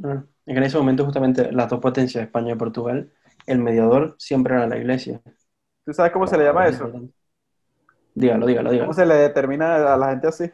Ah, 0.04 0.24
en 0.46 0.64
ese 0.64 0.78
momento 0.78 1.06
justamente 1.06 1.52
las 1.52 1.70
dos 1.70 1.80
potencias, 1.80 2.24
España 2.24 2.54
y 2.54 2.58
Portugal, 2.58 3.12
el 3.46 3.60
mediador 3.60 4.16
siempre 4.18 4.56
era 4.56 4.68
la 4.68 4.78
iglesia. 4.78 5.22
¿Tú 5.86 5.94
sabes 5.94 6.12
cómo 6.12 6.28
se 6.28 6.38
le 6.38 6.44
llama 6.46 6.68
eso? 6.68 6.92
Dígalo, 8.16 8.46
dígalo, 8.46 8.70
¿Cómo 8.70 8.74
dígalo. 8.74 8.94
se 8.94 9.06
le 9.06 9.16
determina 9.16 9.94
a 9.94 9.98
la 9.98 10.10
gente 10.12 10.28
así? 10.28 10.50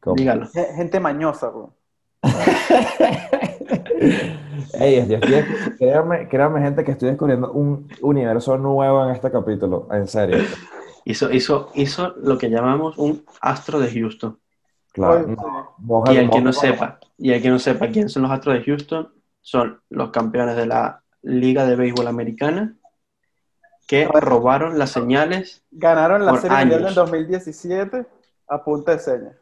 ¿Cómo? 0.00 0.16
Dígalo. 0.16 0.46
Ge- 0.48 0.72
Gente 0.74 1.00
mañosa, 1.00 1.48
bro. 1.50 1.74
Ey, 4.80 5.06
yo 5.08 5.16
estoy- 5.16 5.44
créanme, 5.78 6.28
créanme, 6.28 6.60
gente, 6.60 6.84
que 6.84 6.92
estoy 6.92 7.08
descubriendo 7.10 7.52
un 7.52 7.88
universo 8.00 8.56
nuevo 8.58 9.04
en 9.04 9.10
este 9.14 9.30
capítulo, 9.30 9.88
en 9.92 10.06
serio. 10.06 10.38
Hizo, 11.04 11.30
hizo, 11.32 11.70
hizo 11.74 12.14
lo 12.22 12.36
que 12.38 12.50
llamamos 12.50 12.96
un 12.98 13.24
astro 13.40 13.80
de 13.80 13.90
Houston. 13.90 14.38
Claro, 14.92 15.24
Oye, 15.24 15.36
no, 15.36 15.74
moja- 15.78 16.12
Y 16.12 16.16
el 16.18 16.30
que 16.30 16.40
no 16.40 16.52
sepa, 16.52 16.98
y 17.16 17.32
el 17.32 17.42
que 17.42 17.50
no 17.50 17.58
sepa 17.58 17.88
quién 17.88 18.08
son 18.08 18.22
los 18.22 18.30
astros 18.32 18.54
de 18.56 18.64
Houston, 18.64 19.08
son 19.40 19.80
los 19.90 20.10
campeones 20.10 20.56
de 20.56 20.66
la 20.66 21.02
Liga 21.22 21.66
de 21.66 21.76
Béisbol 21.76 22.06
Americana 22.06 22.74
que 23.88 24.06
robaron 24.06 24.78
las 24.78 24.90
señales. 24.90 25.64
Ganaron 25.72 26.24
la 26.24 26.36
Serie 26.36 26.58
Mundial 26.58 26.84
del 26.84 26.94
2017 26.94 28.06
a 28.48 28.62
punta 28.62 28.92
de 28.92 28.98
señas. 29.00 29.36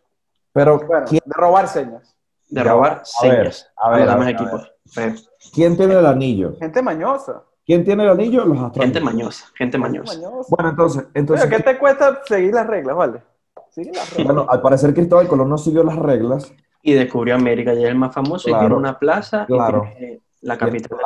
Pero, 0.53 0.79
Bueno, 0.87 1.05
¿quién, 1.07 1.21
de 1.27 1.35
robar 1.35 1.69
señas. 1.69 2.17
de 2.49 2.63
robar 2.63 2.93
a 2.93 2.95
ver, 2.95 3.53
señas 3.53 3.69
a 3.77 3.89
a, 3.89 3.97
ver, 3.97 4.09
a 4.09 4.15
a. 4.15 4.71
Pero, 4.95 5.15
quién 5.53 5.77
tiene 5.77 5.99
el 5.99 6.07
anillo? 6.07 6.57
Gente 6.59 6.81
mañosa. 6.81 7.43
¿Quién 7.67 7.85
tiene 7.85 8.05
el 8.05 8.11
anillo? 8.11 8.45
Los 8.45 8.59
astros. 8.59 8.85
gente 8.85 9.01
mañosa, 9.01 9.47
gente 9.57 9.77
Gente 9.77 9.79
mañosa. 9.79 10.21
Bueno, 10.49 10.71
entonces, 10.71 11.05
entonces 11.13 11.47
Oye, 11.47 11.57
¿qué 11.57 11.63
te 11.65 11.79
cuesta 11.79 12.23
seguir 12.25 12.55
las 12.55 12.69
reglas, 12.69 12.97
vale? 12.97 13.23
Sigue 13.71 13.91
las 13.93 14.09
reglas. 14.11 14.27
bueno, 14.27 14.47
al 14.49 14.63
parecer 14.63 14.95
Cristóbal 14.95 15.27
Colón 15.27 15.49
no 15.49 15.59
siguió 15.59 15.83
las 15.83 15.97
reglas. 15.97 16.53
Y 16.83 16.93
descubrió 16.95 17.35
América, 17.35 17.75
y 17.75 17.83
es 17.83 17.89
el 17.91 17.97
más 17.97 18.15
famoso, 18.15 18.47
Claro, 18.47 18.59
y 18.59 18.69
tiene 18.69 18.77
una 18.77 18.97
plaza, 18.97 19.45
claro. 19.47 19.89
y 19.91 19.97
tiene 19.99 20.21
la 20.47 20.57
capital 20.59 20.99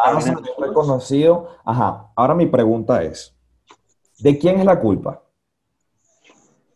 reconocido. 0.59 1.49
Ajá, 1.64 2.12
ahora 2.14 2.35
mi 2.35 2.47
pregunta 2.47 3.02
es, 3.02 3.35
¿de 4.18 4.38
quién 4.38 4.59
es 4.59 4.64
la 4.64 4.78
culpa? 4.80 5.23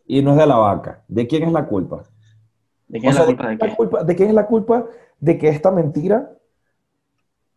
Y 0.07 0.21
no 0.21 0.31
es 0.31 0.37
de 0.37 0.45
la 0.47 0.57
vaca. 0.57 1.03
¿De 1.07 1.27
quién 1.27 1.43
es 1.43 1.51
la 1.51 1.65
culpa? 1.67 2.03
¿De 2.87 2.99
quién 2.99 3.09
O 3.09 3.11
es 3.11 3.15
sea, 3.15 3.25
la 3.25 3.27
culpa 3.35 3.49
de 3.49 3.57
qué? 3.57 3.75
culpa- 3.75 4.03
¿de 4.03 4.15
quién 4.15 4.29
es 4.29 4.35
la 4.35 4.45
culpa 4.47 4.85
de 5.19 5.37
que 5.37 5.49
esta 5.49 5.71
mentira, 5.71 6.31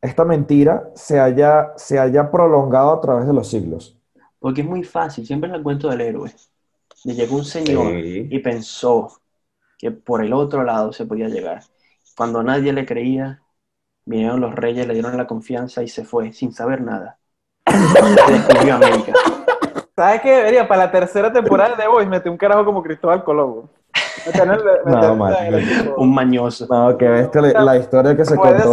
esta 0.00 0.24
mentira 0.24 0.90
se 0.94 1.18
haya, 1.20 1.72
se 1.76 1.98
haya 1.98 2.30
prolongado 2.30 2.92
a 2.92 3.00
través 3.00 3.26
de 3.26 3.32
los 3.32 3.48
siglos? 3.48 3.98
Porque 4.38 4.60
es 4.62 4.66
muy 4.66 4.84
fácil, 4.84 5.26
siempre 5.26 5.50
es 5.50 5.56
el 5.56 5.62
cuento 5.62 5.88
del 5.88 6.00
héroe. 6.00 6.32
Le 7.04 7.14
llegó 7.14 7.36
un 7.36 7.44
señor 7.44 7.92
Sí. 8.02 8.28
y 8.30 8.38
pensó 8.40 9.12
que 9.78 9.90
por 9.90 10.24
el 10.24 10.32
otro 10.32 10.64
lado 10.64 10.92
se 10.92 11.04
podía 11.06 11.28
llegar. 11.28 11.62
Cuando 12.16 12.42
nadie 12.42 12.72
le 12.72 12.86
creía, 12.86 13.42
vinieron 14.08 14.40
los 14.40 14.54
reyes, 14.54 14.86
le 14.86 14.94
dieron 14.94 15.16
la 15.16 15.26
confianza 15.26 15.82
y 15.82 15.88
se 15.88 16.04
fue 16.04 16.32
sin 16.32 16.52
saber 16.52 16.80
nada. 16.80 17.18
Y 17.66 18.32
descubrió 18.32 18.74
América. 18.76 19.12
¿Sabes 19.94 20.20
qué 20.22 20.30
debería? 20.32 20.66
Para 20.66 20.84
la 20.86 20.90
tercera 20.90 21.32
temporada 21.32 21.76
de 21.76 21.86
Boys 21.86 22.08
meter 22.08 22.30
un 22.30 22.38
carajo 22.38 22.64
como 22.64 22.82
Cristóbal 22.82 23.22
el- 23.22 25.16
marico. 25.16 25.40
el 25.42 25.54
equipo. 25.56 25.94
Un 25.98 26.14
mañoso. 26.14 26.66
No, 26.70 26.96
que 26.96 27.08
ves 27.08 27.28
que 27.28 27.40
la, 27.40 27.60
la 27.62 27.76
historia 27.76 28.16
que 28.16 28.24
se 28.24 28.36
contó 28.36 28.72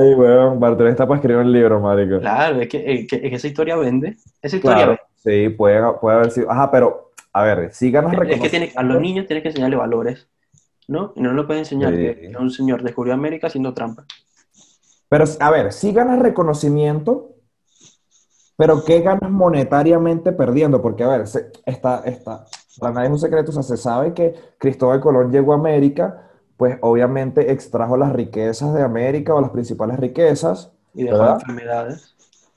ahí, 0.00 0.14
weón. 0.14 0.58
Bartolomé 0.60 0.90
está 0.90 1.06
para 1.06 1.16
escribir 1.18 1.42
un 1.42 1.52
libro, 1.52 1.80
marico. 1.80 2.18
Claro, 2.20 2.60
es 2.60 2.68
que, 2.68 2.78
es 2.78 3.06
que- 3.08 3.16
es 3.16 3.22
que 3.30 3.34
esa 3.36 3.46
historia 3.46 3.76
vende. 3.76 4.16
Esa 4.42 4.56
historia 4.56 4.76
Claro, 4.86 4.98
vende. 5.24 5.48
sí, 5.48 5.54
puede, 5.54 5.80
puede 6.00 6.16
haber 6.16 6.30
sido. 6.30 6.50
Ajá, 6.50 6.70
pero, 6.70 7.12
a 7.32 7.42
ver, 7.44 7.72
si 7.72 7.90
ganas 7.90 8.12
Es 8.28 8.40
que 8.40 8.48
tiene, 8.48 8.72
a 8.74 8.82
los 8.82 9.00
niños 9.00 9.26
tienes 9.26 9.42
que 9.42 9.48
enseñarle 9.50 9.76
valores, 9.76 10.28
¿no? 10.88 11.12
Y 11.16 11.20
no 11.22 11.32
le 11.32 11.42
puedes 11.44 11.60
enseñar 11.62 11.90
Sí. 11.92 11.96
que 11.98 12.32
un 12.38 12.50
señor 12.50 12.82
descubrió 12.82 13.14
América 13.14 13.46
haciendo 13.48 13.72
trampa. 13.74 14.04
Pero, 15.08 15.24
a 15.40 15.50
ver, 15.50 15.72
si 15.72 15.92
ganas 15.92 16.18
reconocimiento, 16.20 17.36
pero 18.56 18.84
¿qué 18.84 19.00
ganas 19.00 19.30
monetariamente 19.30 20.32
perdiendo? 20.32 20.80
Porque, 20.80 21.02
a 21.04 21.08
ver, 21.08 21.26
se- 21.26 21.50
está, 21.66 22.02
está, 22.04 22.46
para 22.78 22.92
nadie 22.94 23.06
es 23.08 23.12
un 23.12 23.18
secreto, 23.18 23.50
o 23.50 23.54
sea, 23.54 23.62
se 23.62 23.76
sabe 23.76 24.14
que 24.14 24.34
Cristóbal 24.58 25.00
Colón 25.00 25.32
llegó 25.32 25.52
a 25.52 25.56
América, 25.56 26.30
pues 26.56 26.78
obviamente 26.82 27.50
extrajo 27.52 27.96
las 27.96 28.12
riquezas 28.12 28.72
de 28.74 28.82
América 28.82 29.34
o 29.34 29.40
las 29.40 29.50
principales 29.50 29.98
riquezas, 29.98 30.70
Y 30.94 31.04
dejó 31.04 31.16
¿Verdad? 31.18 31.34
enfermedades. 31.34 32.16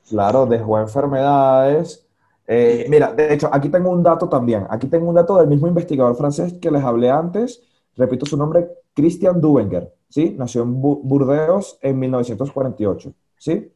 claro, 0.10 0.45
dejó 0.45 0.79
enfermedades. 0.79 2.05
Eh, 2.47 2.86
Sí. 2.86 2.88
mira, 2.88 3.12
de 3.13 3.33
hecho, 3.33 3.49
aquí 3.51 3.69
tengo 3.69 3.89
un 3.89 4.03
dato 4.03 4.29
también, 4.29 4.65
aquí 4.69 4.88
tengo 4.88 5.10
un 5.10 5.15
dato 5.15 5.38
del 5.38 5.47
mismo 5.47 5.67
investigador 5.67 6.15
francés 6.15 6.53
que 6.62 6.71
les 6.71 6.83
hablé 6.83 7.10
antes, 7.10 7.62
repito 7.95 8.25
su 8.25 8.38
nombre, 8.38 8.69
Christian 8.93 9.41
Duvenger, 9.41 9.93
¿sí? 10.10 10.36
Nació 10.38 10.63
en 10.63 10.82
Bu- 10.82 11.02
Burdeos 11.04 11.78
en 11.82 12.00
1948, 12.00 13.13
¿sí? 13.38 13.72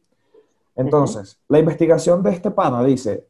Entonces, 0.76 1.40
la 1.48 1.58
investigación 1.60 2.22
de 2.22 2.30
este 2.32 2.50
pana 2.50 2.82
dice 2.84 3.28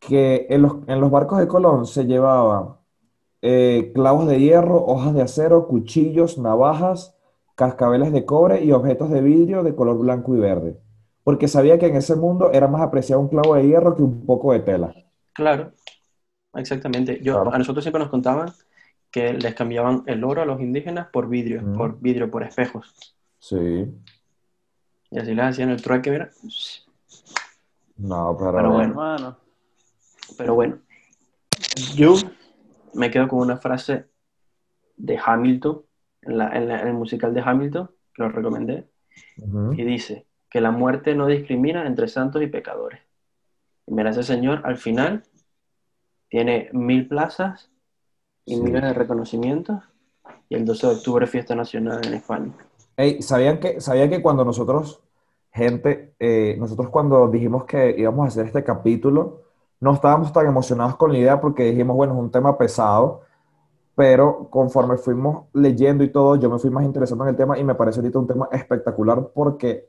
que 0.00 0.46
en 0.50 0.62
los, 0.62 0.74
en 0.88 1.00
los 1.00 1.10
barcos 1.10 1.38
de 1.38 1.48
Colón 1.48 1.86
se 1.86 2.04
llevaban 2.06 2.76
eh, 3.42 3.92
clavos 3.94 4.28
de 4.28 4.40
hierro, 4.40 4.84
hojas 4.86 5.14
de 5.14 5.22
acero, 5.22 5.66
cuchillos, 5.68 6.38
navajas, 6.38 7.16
cascabeles 7.56 8.12
de 8.12 8.24
cobre 8.26 8.64
y 8.64 8.72
objetos 8.72 9.10
de 9.10 9.20
vidrio 9.20 9.62
de 9.62 9.74
color 9.74 9.98
blanco 9.98 10.34
y 10.36 10.40
verde, 10.40 10.78
porque 11.24 11.48
sabía 11.48 11.78
que 11.78 11.86
en 11.86 11.96
ese 11.96 12.16
mundo 12.16 12.50
era 12.52 12.68
más 12.68 12.82
apreciado 12.82 13.20
un 13.22 13.28
clavo 13.28 13.54
de 13.56 13.66
hierro 13.66 13.96
que 13.96 14.02
un 14.02 14.26
poco 14.26 14.52
de 14.52 14.60
tela. 14.60 14.94
Claro, 15.32 15.72
exactamente. 16.54 17.20
Yo, 17.22 17.34
Claro. 17.34 17.52
A 17.52 17.58
nosotros 17.58 17.84
siempre 17.84 18.00
nos 18.00 18.10
contaban 18.10 18.52
que 19.12 19.34
les 19.34 19.54
cambiaban 19.54 20.02
el 20.06 20.24
oro 20.24 20.42
a 20.42 20.46
los 20.46 20.60
indígenas 20.60 21.06
por 21.12 21.28
vidrio, 21.28 21.62
Mm. 21.62 21.76
por 21.76 22.00
vidrio, 22.00 22.30
por 22.30 22.42
espejos. 22.42 23.14
Sí, 23.38 23.86
Y 25.10 25.18
así 25.18 25.34
les 25.34 25.44
hacían 25.44 25.68
el 25.70 25.82
trueque, 25.82 26.10
mira. 26.10 26.30
no, 27.98 28.36
pero, 28.38 28.52
Pero 28.52 28.70
bueno. 28.72 29.36
Pero 30.38 30.54
bueno, 30.54 30.78
yo 31.94 32.14
me 32.94 33.10
quedo 33.10 33.28
con 33.28 33.40
una 33.40 33.58
frase 33.58 34.06
de 34.96 35.18
Hamilton, 35.22 35.82
en, 36.22 36.38
la- 36.38 36.56
en 36.56 36.68
la- 36.68 36.80
en 36.80 36.88
el 36.88 36.94
musical 36.94 37.34
de 37.34 37.42
Hamilton, 37.42 37.90
que 38.14 38.22
lo 38.22 38.28
recomendé, 38.30 38.88
y 39.76 39.82
dice 39.84 40.26
que 40.48 40.60
la 40.60 40.70
muerte 40.70 41.14
no 41.14 41.26
discrimina 41.26 41.86
entre 41.86 42.08
santos 42.08 42.42
y 42.42 42.46
pecadores. 42.46 43.00
Y 43.86 43.92
mira, 43.92 44.10
ese 44.10 44.22
señor 44.22 44.62
al 44.64 44.78
final 44.78 45.24
tiene 46.28 46.70
mil 46.72 47.08
plazas 47.08 47.70
y 48.44 48.54
Sí. 48.56 48.60
miles 48.62 48.82
de 48.82 48.92
reconocimientos, 48.92 49.78
y 50.48 50.54
el 50.54 50.64
12 50.64 50.86
de 50.86 50.92
octubre 50.94 51.26
fiesta 51.26 51.54
nacional 51.54 52.00
en 52.06 52.14
España. 52.14 52.52
Ey, 52.96 53.22
¿sabían 53.22 53.58
que, 53.58 53.80
sabían 53.80 54.10
que 54.10 54.20
cuando 54.20 54.44
nosotros, 54.44 55.00
gente, 55.52 56.14
eh, 56.18 56.56
nosotros 56.58 56.88
cuando 56.90 57.28
dijimos 57.28 57.64
que 57.64 57.94
íbamos 57.96 58.24
a 58.24 58.28
hacer 58.28 58.46
este 58.46 58.62
capítulo, 58.62 59.42
no 59.80 59.94
estábamos 59.94 60.32
tan 60.32 60.46
emocionados 60.46 60.96
con 60.96 61.12
la 61.12 61.18
idea 61.18 61.40
porque 61.40 61.64
dijimos, 61.64 61.96
bueno, 61.96 62.12
es 62.14 62.18
un 62.20 62.30
tema 62.30 62.56
pesado, 62.56 63.22
pero 63.94 64.48
conforme 64.50 64.96
fuimos 64.96 65.46
leyendo 65.52 66.04
y 66.04 66.08
todo, 66.08 66.36
yo 66.36 66.48
me 66.48 66.58
fui 66.58 66.70
más 66.70 66.84
interesado 66.84 67.22
en 67.24 67.30
el 67.30 67.36
tema 67.36 67.58
y 67.58 67.64
me 67.64 67.74
parece 67.74 68.00
ahorita 68.00 68.18
un 68.18 68.26
tema 68.26 68.48
espectacular 68.52 69.28
porque, 69.34 69.88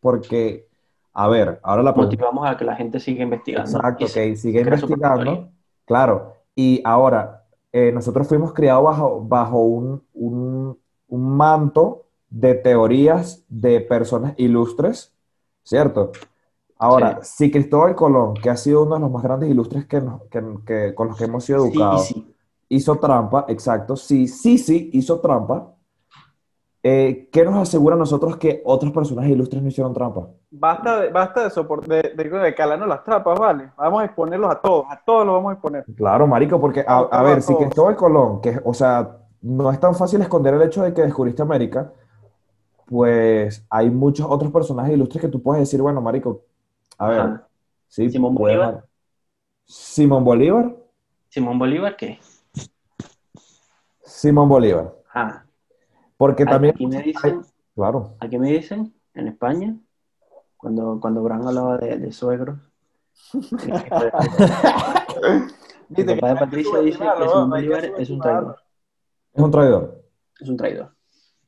porque, 0.00 0.68
a 1.12 1.28
ver, 1.28 1.60
ahora 1.62 1.82
la 1.82 1.92
Motivamos 1.92 2.48
a 2.48 2.56
que 2.56 2.64
la 2.64 2.76
gente 2.76 3.00
siga 3.00 3.22
investigando. 3.22 3.70
Exacto, 3.70 4.06
que 4.06 4.34
propia 4.40 4.60
investigando. 4.60 5.48
Claro, 5.84 6.34
y 6.54 6.80
ahora, 6.84 7.43
eh, 7.74 7.92
nosotros 7.92 8.28
fuimos 8.28 8.54
criados 8.54 8.84
bajo, 8.84 9.22
bajo 9.26 9.60
un, 9.64 10.04
un- 10.14 10.78
un 11.08 11.36
manto 11.38 12.06
de 12.30 12.54
teorías 12.56 13.44
de 13.50 13.80
personas 13.82 14.34
ilustres, 14.38 15.14
¿cierto? 15.64 16.12
Ahora, 16.78 17.20
si 17.22 17.50
Cristóbal 17.50 17.94
Colón, 17.94 18.34
que 18.34 18.50
ha 18.50 18.56
sido 18.56 18.82
uno 18.84 18.96
de 18.96 19.00
los 19.02 19.10
más 19.10 19.22
grandes 19.22 19.50
ilustres 19.50 19.86
que, 19.86 20.00
nos- 20.00 20.22
que- 20.30 20.42
que- 20.66 20.94
con 20.94 21.08
los 21.08 21.16
que 21.16 21.24
hemos 21.24 21.44
sido 21.44 21.58
Sí, 21.58 21.58
educados, 21.60 22.08
sí. 22.08 22.34
hizo 22.68 22.98
trampa, 22.98 23.46
exacto, 23.48 23.96
sí, 23.96 24.28
sí, 24.28 24.58
sí, 24.58 24.90
hizo 24.94 25.20
trampa, 25.20 25.73
eh, 26.84 27.28
¿qué 27.32 27.44
nos 27.44 27.56
asegura 27.56 27.96
a 27.96 27.98
nosotros 27.98 28.36
que 28.36 28.62
otros 28.64 28.92
personajes 28.92 29.32
ilustres 29.32 29.62
no 29.62 29.68
hicieron 29.68 29.94
trampa? 29.94 30.28
Basta 30.50 31.00
de, 31.00 31.08
basta 31.10 31.48
de, 31.48 31.48
de, 31.86 32.14
de, 32.14 32.38
de 32.38 32.54
calarnos 32.54 32.86
las 32.86 33.02
trapas, 33.02 33.38
¿vale? 33.38 33.70
Vamos 33.76 34.02
a 34.02 34.04
exponerlos 34.04 34.50
a 34.52 34.60
todos, 34.60 34.84
a 34.90 35.02
todos 35.04 35.26
los 35.26 35.34
vamos 35.34 35.50
a 35.50 35.52
exponer. 35.54 35.84
Claro, 35.96 36.26
marico, 36.26 36.60
porque 36.60 36.84
a, 36.86 36.98
a 36.98 37.08
todo, 37.08 37.22
ver, 37.24 37.42
si 37.42 37.54
todo. 37.54 37.58
Cristóbal 37.58 37.96
Colón, 37.96 38.40
que, 38.42 38.60
o 38.64 38.74
sea, 38.74 39.18
no 39.40 39.72
es 39.72 39.80
tan 39.80 39.94
fácil 39.94 40.20
esconder 40.20 40.54
el 40.54 40.62
hecho 40.62 40.82
de 40.82 40.92
que 40.94 41.02
descubriste 41.02 41.42
América, 41.42 41.92
pues 42.86 43.64
hay 43.70 43.90
muchos 43.90 44.26
otros 44.28 44.52
personajes 44.52 44.92
ilustres 44.94 45.22
que 45.22 45.28
tú 45.28 45.42
puedes 45.42 45.62
decir, 45.62 45.80
bueno, 45.82 46.00
marico, 46.00 46.42
A 46.98 47.08
ver, 47.08 47.20
Ajá. 47.20 47.48
sí, 47.88 48.10
Simón 48.10 48.34
puede 48.34 48.56
Bolívar. 48.56 48.84
Simón 49.66 50.24
Bolívar. 50.24 50.76
Simón 51.28 51.58
Bolívar, 51.58 51.96
¿qué? 51.96 52.18
Simón 54.04 54.48
Bolívar. 54.48 54.94
Ah, 55.12 55.44
Porque 56.24 56.46
también, 56.46 56.74
aquí 56.74 56.86
me 56.86 57.02
dicen, 57.02 57.42
claro, 57.74 58.14
aquí 58.18 58.38
me 58.38 58.50
dicen, 58.50 58.94
en 59.12 59.28
España, 59.28 59.76
cuando, 60.56 60.98
cuando 60.98 61.22
Bran 61.22 61.46
hablaba 61.46 61.76
de, 61.76 61.98
de 61.98 62.12
suegros, 62.12 62.58
el 63.34 63.70
papá 63.90 65.08
de 65.90 66.16
Patricia 66.16 66.78
dice 66.78 66.98
que 66.98 67.28
Simón 67.28 67.50
Bolívar 67.50 67.84
es 67.98 68.08
un 68.08 68.20
traidor. 68.20 68.56
es 69.34 69.42
un 69.42 69.50
traidor. 69.50 70.02
Es 70.40 70.48
un 70.48 70.56
traidor 70.56 70.94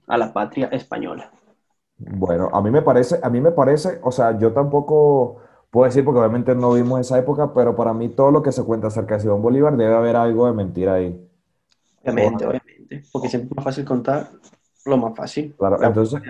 a 0.06 0.18
la 0.18 0.30
patria 0.30 0.66
española. 0.66 1.30
Bueno, 1.96 2.50
a 2.52 2.60
mí 2.60 2.70
me 2.70 2.82
parece, 2.82 3.18
a 3.22 3.30
mí 3.30 3.40
me 3.40 3.52
parece, 3.52 3.98
o 4.02 4.12
sea, 4.12 4.38
yo 4.38 4.52
tampoco 4.52 5.38
puedo 5.70 5.86
decir 5.86 6.04
porque 6.04 6.20
obviamente 6.20 6.54
no 6.54 6.74
vimos 6.74 7.00
esa 7.00 7.18
época, 7.18 7.54
pero 7.54 7.74
para 7.74 7.94
mí 7.94 8.10
todo 8.10 8.30
lo 8.30 8.42
que 8.42 8.52
se 8.52 8.62
cuenta 8.62 8.88
acerca 8.88 9.14
de 9.14 9.20
Simón 9.20 9.40
Bolívar 9.40 9.74
debe 9.74 9.94
haber 9.94 10.16
algo 10.16 10.46
de 10.46 10.52
mentira 10.52 10.94
ahí. 10.94 11.18
Obviamente, 12.02 12.44
Bueno. 12.44 12.60
obviamente. 12.60 13.02
Porque 13.10 13.30
siempre 13.30 13.48
es 13.50 13.56
más 13.56 13.64
fácil 13.64 13.86
contar 13.86 14.28
lo 14.86 14.96
más 14.98 15.16
fácil. 15.16 15.54
Claro, 15.58 15.78
La 15.78 15.88
entonces, 15.88 16.22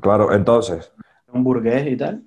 claro, 0.00 0.32
entonces, 0.32 0.92
Un 1.32 1.44
burgués 1.44 1.86
y 1.86 1.96
tal. 1.96 2.24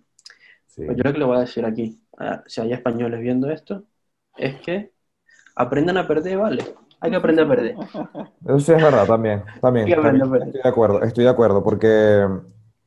sí. 0.68 0.84
Pues 0.86 0.98
yo 0.98 1.04
lo 1.06 1.14
que 1.14 1.20
le 1.20 1.26
voy 1.26 1.38
a 1.38 1.42
decir 1.42 1.66
aquí, 1.66 2.02
si 2.48 2.62
hay 2.62 2.74
españoles 2.74 3.22
viendo 3.22 3.50
esto, 3.52 3.86
es 4.38 4.62
que 4.62 4.94
aprendan 5.56 5.98
a 5.98 6.08
perder, 6.08 6.38
vale. 6.40 6.66
Hay 7.02 7.12
que 7.12 7.18
aprender 7.18 7.46
a 7.46 7.50
perder. 7.50 7.76
Eso 8.46 8.60
sí 8.60 8.72
es 8.74 8.82
verdad, 8.82 9.06
también, 9.08 9.44
también, 9.62 10.00
también 10.02 10.26
estoy 10.42 10.62
de 10.64 10.70
acuerdo, 10.70 11.02
estoy 11.04 11.24
de 11.26 11.30
acuerdo, 11.30 11.64
porque 11.64 12.28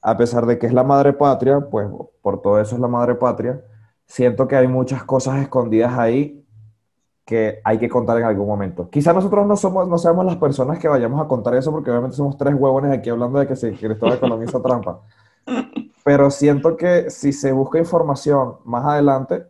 a 0.03 0.16
pesar 0.16 0.47
de 0.47 0.59
que 0.59 0.66
es 0.66 0.73
la 0.73 0.83
madre 0.83 1.12
patria, 1.12 1.61
pues 1.70 1.88
por 2.23 2.42
todo 2.42 2.61
eso 2.61 2.75
es 2.75 2.81
la 2.81 2.88
madre 2.88 3.14
patria, 3.14 3.62
siento 4.07 4.49
que 4.49 4.57
hay 4.57 4.66
muchas 4.66 5.05
cosas 5.05 5.40
escondidas 5.42 5.97
ahí 5.97 6.43
que 7.25 7.61
hay 7.65 7.79
que 7.79 7.89
contar 7.89 8.19
en 8.19 8.25
algún 8.25 8.47
momento. 8.47 8.91
Quizá 8.91 9.13
nosotros 9.13 9.47
no 9.47 9.57
somos, 9.57 9.89
no 9.89 9.99
seamos 9.99 10.25
las 10.27 10.37
personas 10.37 10.79
que 10.79 10.89
vayamos 10.89 11.21
a 11.25 11.29
contar 11.29 11.55
eso, 11.55 11.71
porque 11.73 11.91
obviamente 11.91 12.17
somos 12.17 12.37
tres 12.37 12.55
huevones 12.55 12.93
aquí 12.93 13.11
hablando 13.11 13.39
de 13.39 13.47
que 13.47 13.57
si 13.57 13.73
Cristóbal 13.73 14.21
Colón 14.21 14.43
hizo 14.45 14.61
trampa. 14.63 15.01
Pero 16.05 16.31
siento 16.31 16.77
que 16.77 17.11
si 17.11 17.33
se 17.33 17.53
busca 17.53 17.79
información 17.79 18.57
más 18.65 18.85
adelante, 18.85 19.47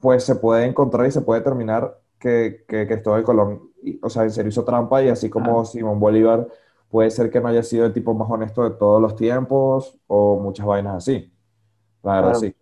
pues 0.00 0.24
se 0.24 0.36
puede 0.36 0.66
encontrar 0.66 1.06
y 1.06 1.10
se 1.12 1.22
puede 1.22 1.40
determinar 1.40 2.00
que, 2.18 2.64
que 2.68 2.86
Cristóbal 2.86 3.24
Colón, 3.24 3.70
o 4.02 4.10
sea, 4.10 4.24
en 4.24 4.30
serio 4.30 4.50
hizo 4.50 4.64
trampa 4.64 5.02
y 5.02 5.08
así 5.08 5.30
como 5.30 5.60
Ah. 5.60 5.64
Simón 5.64 6.00
Bolívar 6.00 6.48
puede 6.90 7.10
ser 7.10 7.30
que 7.30 7.40
no 7.40 7.48
haya 7.48 7.62
sido 7.62 7.86
el 7.86 7.92
tipo 7.92 8.14
más 8.14 8.30
honesto 8.30 8.62
de 8.64 8.72
todos 8.76 9.00
los 9.00 9.16
tiempos 9.16 9.98
o 10.06 10.38
muchas 10.40 10.66
vainas 10.66 10.96
así. 10.96 11.32
La 12.02 12.16
verdad, 12.16 12.34
Claro. 12.34 12.34
sí. 12.34 12.54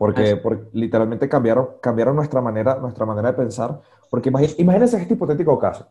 Porque, 0.00 0.36
porque 0.38 0.64
literalmente 0.72 1.28
cambiaron, 1.28 1.72
cambiaron 1.78 2.16
nuestra 2.16 2.40
manera, 2.40 2.76
nuestra 2.76 3.04
manera 3.04 3.32
de 3.32 3.36
pensar. 3.36 3.82
Porque 4.08 4.30
imagínense 4.30 4.96
este 4.96 5.12
hipotético 5.12 5.58
caso. 5.58 5.90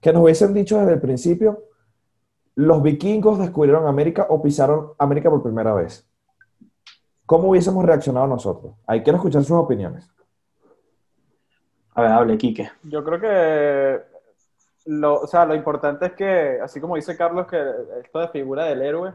Que 0.00 0.14
nos 0.14 0.22
hubiesen 0.22 0.54
dicho 0.54 0.78
desde 0.78 0.94
el 0.94 1.00
principio, 1.02 1.64
los 2.54 2.82
vikingos 2.82 3.38
descubrieron 3.38 3.86
América 3.86 4.28
o 4.30 4.40
pisaron 4.40 4.92
América 4.98 5.28
por 5.28 5.42
primera 5.42 5.74
vez. 5.74 6.08
¿Cómo 7.26 7.50
hubiésemos 7.50 7.84
reaccionado 7.84 8.26
nosotros? 8.26 8.72
Ahí 8.86 9.02
quiero 9.02 9.18
escuchar 9.18 9.42
sus 9.42 9.58
opiniones. 9.58 10.10
A 11.96 12.00
ver, 12.00 12.12
hable, 12.12 12.38
Quique. 12.38 12.70
Yo 12.84 13.04
creo 13.04 13.20
que 13.20 14.00
lo, 14.86 15.20
o 15.20 15.26
sea, 15.26 15.44
lo 15.44 15.54
importante 15.54 16.06
es 16.06 16.12
que, 16.12 16.60
así 16.62 16.80
como 16.80 16.96
dice 16.96 17.14
Carlos, 17.14 17.46
que 17.46 17.62
esto 18.02 18.20
de 18.20 18.28
figura 18.28 18.64
del 18.64 18.80
héroe 18.80 19.12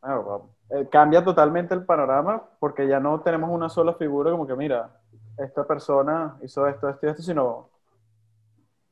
bueno, 0.00 0.50
eh, 0.70 0.88
cambia 0.90 1.24
totalmente 1.24 1.74
el 1.74 1.84
panorama 1.84 2.42
porque 2.58 2.86
ya 2.88 3.00
no 3.00 3.20
tenemos 3.20 3.50
una 3.50 3.68
sola 3.68 3.94
figura 3.94 4.30
como 4.30 4.46
que, 4.46 4.54
mira, 4.56 4.90
esta 5.38 5.66
persona 5.66 6.36
hizo 6.42 6.66
esto, 6.66 6.88
esto 6.88 7.06
y 7.06 7.10
esto, 7.10 7.22
sino... 7.22 7.70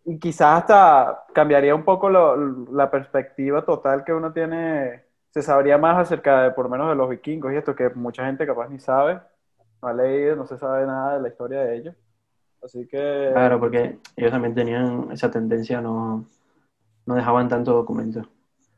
Y 0.05 0.19
quizás 0.21 0.61
hasta 0.63 1.25
cambiaría 1.35 1.75
un 1.75 1.85
poco 1.85 2.09
lo- 2.09 2.37
la 2.73 2.91
perspectiva 2.91 3.65
total 3.65 4.05
que 4.05 4.13
uno 4.13 4.33
tiene, 4.33 5.05
se 5.31 5.43
sabría 5.43 5.79
más 5.79 5.99
acerca 5.99 6.43
de, 6.43 6.51
por 6.53 6.69
menos, 6.69 6.89
de 6.89 6.95
los 6.95 7.09
vikingos 7.11 7.53
y 7.53 7.57
esto 7.57 7.75
que 7.75 7.91
mucha 7.91 8.25
gente 8.27 8.47
capaz 8.47 8.69
ni 8.69 8.79
sabe, 8.79 9.21
no 9.83 9.89
ha 9.89 9.93
leído, 9.95 10.37
no 10.37 10.47
se 10.47 10.59
sabe 10.59 10.87
nada 10.87 11.15
de 11.17 11.23
la 11.23 11.29
historia 11.29 11.61
de 11.63 11.77
ellos. 11.77 11.97
Así 12.63 12.87
que... 12.89 12.99
Claro, 13.33 13.61
porque 13.61 14.01
ellos 14.17 14.33
también 14.33 14.55
tenían 14.55 15.13
esa 15.13 15.31
tendencia, 15.31 15.81
no, 15.81 16.27
no 17.07 17.15
dejaban 17.17 17.49
tanto 17.49 17.73
documento. 17.75 18.29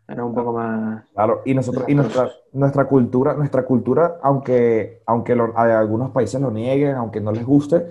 Era 0.09 0.25
un 0.25 0.35
poco 0.35 0.53
más... 0.53 1.05
Claro, 1.15 1.43
y 1.45 1.55
nosotros, 1.55 1.85
y 1.89 1.95
nuestra, 1.95 2.31
nuestra 2.53 2.87
cultura, 2.89 3.35
nuestra 3.35 3.65
cultura, 3.65 4.19
aunque, 4.23 5.03
aunque 5.07 5.35
lo- 5.35 5.57
a 5.57 5.79
algunos 5.79 6.11
países 6.11 6.41
lo 6.41 6.51
nieguen, 6.51 6.95
aunque 6.97 7.21
no 7.21 7.33
les 7.33 7.45
guste, 7.45 7.87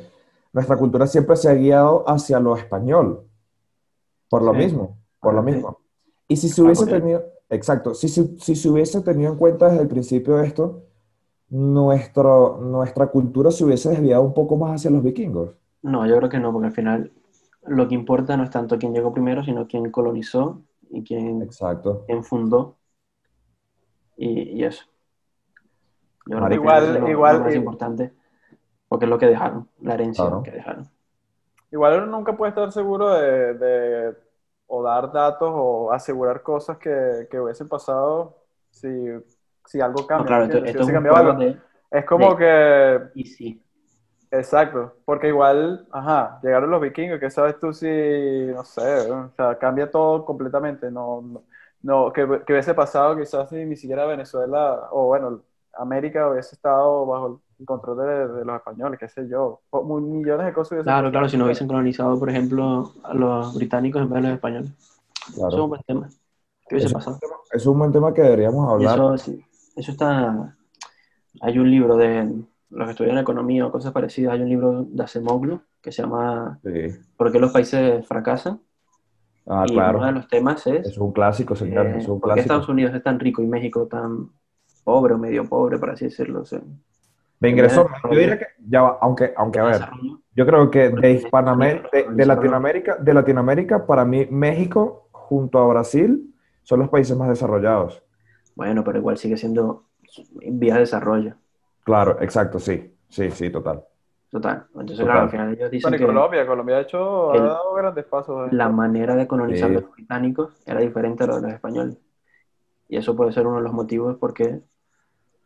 nuestra 0.54 0.78
cultura 0.78 1.06
siempre 1.08 1.36
se 1.36 1.50
ha 1.50 1.54
guiado 1.54 2.04
hacia 2.10 2.40
lo 2.40 2.56
español. 2.56 3.24
Por 4.30 4.42
lo 4.44 4.54
Sí. 4.54 4.58
mismo, 4.60 4.98
por 5.22 5.34
lo 5.34 5.42
Ah, 5.42 5.44
sí. 5.46 5.54
mismo. 5.54 5.78
Y 6.28 6.36
si 6.38 6.50
se 6.50 6.62
hubiese 6.62 6.84
ok. 6.84 6.90
tenido, 6.90 7.24
exacto, 7.50 7.94
si, 7.94 8.10
si, 8.10 8.38
si 8.40 8.56
se 8.56 8.70
hubiese 8.70 9.02
tenido 9.02 9.32
en 9.32 9.38
cuenta 9.38 9.68
desde 9.70 9.84
el 9.84 9.88
principio 9.88 10.40
esto, 10.42 10.84
nuestro, 11.50 12.60
nuestra 12.62 13.08
cultura 13.08 13.52
se 13.52 13.64
hubiese 13.66 13.90
desviado 13.90 14.24
un 14.24 14.34
poco 14.34 14.58
más 14.58 14.76
hacia 14.76 14.92
los 14.92 15.04
vikingos. 15.04 15.52
No, 15.82 16.06
yo 16.08 16.18
creo 16.18 16.30
que 16.30 16.40
no, 16.40 16.52
porque 16.52 16.68
al 16.68 16.74
final 16.74 17.12
lo 17.66 17.88
que 17.88 17.96
importa 17.96 18.38
no 18.38 18.44
es 18.44 18.50
tanto 18.50 18.78
quién 18.78 18.94
llegó 18.94 19.14
primero, 19.14 19.44
sino 19.44 19.68
quién 19.68 19.92
colonizó 19.92 20.62
y 20.90 21.04
quién, 21.04 21.42
Exacto. 21.42 22.04
quién 22.06 22.24
fundó. 22.24 22.76
Y, 24.16 24.60
y 24.60 24.64
eso. 24.64 24.86
Yo 26.26 26.38
creo 26.38 26.42
Marico, 26.42 26.64
que 26.64 26.68
eso 26.70 26.78
es 26.78 26.84
igual- 26.90 27.02
lo, 27.02 27.10
igual- 27.10 27.38
lo 27.38 27.44
más 27.46 27.56
importante, 27.56 28.14
porque 28.88 29.06
es 29.06 29.10
lo 29.10 29.18
que 29.18 29.28
dejaron, 29.28 29.70
la 29.82 29.94
herencia 29.94 30.26
Claro. 30.26 30.44
que 30.44 30.52
dejaron. 30.52 30.88
Igual 31.72 31.98
uno 32.04 32.06
nunca 32.08 32.36
puede 32.36 32.50
estar 32.50 32.72
seguro 32.72 33.10
de, 33.14 33.54
de- 33.54 34.16
o 34.68 34.84
dar 34.84 35.12
datos 35.12 35.50
o 35.54 35.92
asegurar 35.92 36.42
cosas 36.42 36.78
que, 36.78 37.28
que 37.32 37.40
hubiesen 37.40 37.70
pasado 37.70 38.38
si, 38.70 38.90
si 39.66 39.80
algo 39.80 40.02
No, 40.02 40.08
cambia. 40.08 40.28
claro, 40.28 40.48
¿me 40.48 40.54
esto? 40.54 40.64
Si 40.66 40.70
esto 40.72 40.84
es 40.84 40.92
cambiado 40.92 41.34
de 41.38 41.58
Es 41.92 42.06
como 42.06 42.36
de- 42.36 42.38
que, 43.14 43.20
y 43.22 43.26
sí. 43.26 43.64
Exacto, 44.32 44.94
porque 45.06 45.30
igual, 45.30 45.88
ajá, 45.92 46.40
llegaron 46.44 46.70
los 46.72 46.82
vikingos, 46.82 47.20
que 47.20 47.30
sabes 47.30 47.60
tú 47.60 47.74
si, 47.74 47.88
no 47.88 48.64
sé, 48.64 49.12
o 49.12 49.30
sea, 49.36 49.58
cambia 49.58 49.90
todo 49.90 50.26
completamente, 50.26 50.92
no, 50.92 51.22
no, 51.22 51.44
no, 51.82 52.12
que, 52.14 52.22
que 52.46 52.54
hubiese 52.54 52.74
pasado 52.74 53.18
quizás 53.18 53.50
si 53.50 53.56
ni 53.66 53.76
siquiera 53.76 54.06
Venezuela, 54.06 54.90
o 54.92 55.08
bueno, 55.08 55.42
América 55.74 56.30
hubiese 56.30 56.56
estado 56.56 57.06
bajo 57.06 57.42
el 57.60 57.66
control 57.66 57.98
de, 57.98 58.28
de 58.40 58.46
los 58.46 58.56
españoles, 58.56 59.00
qué 59.00 59.08
sé 59.08 59.28
yo, 59.28 59.62
O 59.70 60.00
millones 60.00 60.46
de 60.48 60.54
cosas 60.54 60.72
hubiesen 60.74 60.86
Claro, 60.92 61.12
claro, 61.12 61.30
si 61.30 61.38
no 61.38 61.46
hubiesen 61.46 61.68
colonizado, 61.68 62.20
por 62.20 62.30
ejemplo, 62.30 62.94
a 63.04 63.14
los 63.14 63.56
británicos 63.56 64.02
en 64.02 64.10
vez 64.10 64.16
de 64.16 64.28
los 64.30 64.36
españoles. 64.36 64.72
Claro. 65.34 65.48
Eso 65.50 65.58
es 65.58 65.64
un 65.64 65.70
buen 65.70 65.82
tema. 65.84 66.10
¿Qué 66.68 66.76
hubiese 66.76 66.88
Eso- 66.88 66.94
pasado? 66.96 67.20
Es 67.52 67.66
un 67.66 67.80
buen 67.80 67.92
tema 67.92 68.14
que 68.14 68.22
deberíamos 68.22 68.70
hablar. 68.70 68.94
eso, 68.96 69.18
sí, 69.18 69.44
eso 69.76 69.92
está. 69.92 70.56
Hay 71.42 71.60
un 71.60 71.70
libro 71.72 71.96
de 71.96 72.44
los 72.70 72.86
que 72.88 72.92
estudian 72.92 73.18
economía 73.18 73.66
o 73.66 73.72
cosas 73.72 73.94
parecidas. 73.94 74.34
Hay 74.34 74.42
un 74.42 74.50
libro 74.50 74.84
de 74.90 75.04
Acemoglu 75.04 75.62
que 75.82 75.92
se 75.92 76.02
llama 76.04 76.62
Sí. 76.64 76.72
¿Por 77.18 77.32
qué 77.32 77.40
los 77.40 77.52
países 77.52 78.06
fracasan? 78.08 78.62
Ah, 79.48 79.66
y 79.66 79.74
claro. 79.74 79.98
uno 79.98 80.06
de 80.08 80.12
los 80.14 80.28
temas 80.28 80.68
es 80.68 80.88
Es 80.92 80.98
un 80.98 81.12
clásico, 81.14 81.56
señor. 81.56 81.88
eh, 81.88 81.98
Es 81.98 82.08
un 82.08 82.20
¿por 82.20 82.32
qué 82.34 82.40
clásico. 82.40 82.42
Estados 82.42 82.70
Unidos 82.70 82.94
es 82.96 83.04
tan 83.04 83.20
rico 83.20 83.42
y 83.44 83.48
México 83.48 83.88
tan 83.88 84.32
pobre 84.84 85.14
o 85.16 85.18
medio 85.18 85.48
pobre, 85.50 85.78
por 85.80 85.92
así 85.92 86.06
decirlo? 86.06 86.42
O 86.42 86.46
sea, 86.46 86.62
De 87.40 87.50
ingreso, 87.50 87.84
Desarrollo. 87.84 88.10
yo 88.10 88.20
diría 88.20 88.40
que 88.40 88.46
ya 88.68 88.82
va, 88.82 88.98
aunque, 89.02 89.32
aunque 89.38 89.60
a 89.60 89.64
ver, 89.64 89.82
yo 90.36 90.46
creo 90.46 90.72
que 90.72 90.90
de 90.90 91.12
Hispanoamérica, 91.14 91.90
de, 91.94 92.08
de. 92.10 92.26
Latinoamérica, 92.26 92.96
de 92.98 93.14
Latinoamérica, 93.14 93.86
para 93.86 94.06
mí 94.06 94.28
México 94.32 95.08
junto 95.12 95.60
a 95.60 95.68
Brasil 95.68 96.34
son 96.64 96.80
los 96.80 96.90
países 96.90 97.16
más 97.16 97.30
desarrollados. 97.30 98.04
Bueno, 98.56 98.84
pero 98.84 98.98
igual 99.00 99.18
sigue 99.18 99.38
siendo 99.38 99.86
en 100.42 100.60
vía 100.60 100.74
de 100.76 100.82
desarrollo. 100.82 101.36
Claro, 101.88 102.18
exacto, 102.22 102.60
sí, 102.60 102.94
sí, 103.08 103.32
sí, 103.32 103.50
total. 103.50 103.82
Total. 104.30 104.66
Entonces, 104.74 104.98
Total. 104.98 105.06
claro, 105.06 105.22
al 105.22 105.30
final 105.30 105.54
ellos 105.54 105.72
dicen 105.72 105.90
Bueno, 105.92 105.96
y 105.96 106.00
que 106.00 106.06
Colombia, 106.14 106.46
Colombia 106.46 106.76
ha 106.76 106.82
hecho, 106.82 107.34
el- 107.34 107.40
ha 107.46 107.48
dado 107.48 107.74
grandes 107.76 108.04
pasos. 108.06 108.52
la 108.52 108.68
manera 108.68 109.16
de 109.16 109.26
colonizar 109.26 109.70
Sí. 109.70 109.76
los 109.76 109.90
británicos 109.94 110.52
era 110.66 110.82
diferente 110.82 111.24
a 111.24 111.28
la 111.28 111.36
de 111.38 111.42
los 111.44 111.52
españoles. 111.54 111.98
Y 112.90 112.98
eso 112.98 113.16
puede 113.16 113.32
ser 113.32 113.48
uno 113.48 113.56
de 113.58 113.64
los 113.64 113.72
motivos 113.72 114.18
por 114.18 114.34
qué 114.34 114.60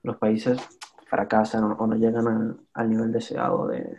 los 0.01 0.17
países 0.17 0.59
fracasan 1.07 1.63
o 1.63 1.73
o 1.77 1.85
no 1.85 1.95
llegan 1.95 2.27
a- 2.27 2.55
al 2.73 2.89
nivel 2.89 3.11
deseado 3.11 3.67
de, 3.67 3.97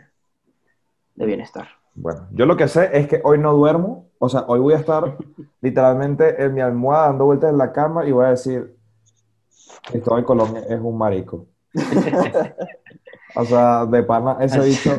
de 1.15 1.27
bienestar. 1.27 1.69
Bueno, 1.95 2.27
yo 2.33 2.45
lo 2.47 2.57
que 2.57 2.67
sé 2.67 2.91
es 2.93 3.07
que 3.07 3.21
hoy 3.23 3.39
no 3.39 3.53
duermo, 3.53 4.09
o 4.19 4.29
sea, 4.29 4.47
hoy 4.49 4.59
voy 4.59 4.75
a 4.75 4.79
estar 4.79 5.17
literalmente 5.61 6.43
en 6.43 6.55
mi 6.55 6.61
almohada 6.61 7.07
dando 7.07 7.27
vueltas 7.27 7.51
en 7.53 7.59
la 7.59 7.71
cama 7.73 8.05
y 8.05 8.11
voy 8.11 8.25
a 8.25 8.31
decir, 8.31 8.75
Cristóbal 9.89 10.25
Colón 10.25 10.57
es 10.57 10.81
un 10.81 10.99
marico. 10.99 11.47
O 13.35 13.45
sea, 13.45 13.87
de 13.87 14.03
pana, 14.03 14.37
ese 14.41 14.63
dicho, 14.63 14.91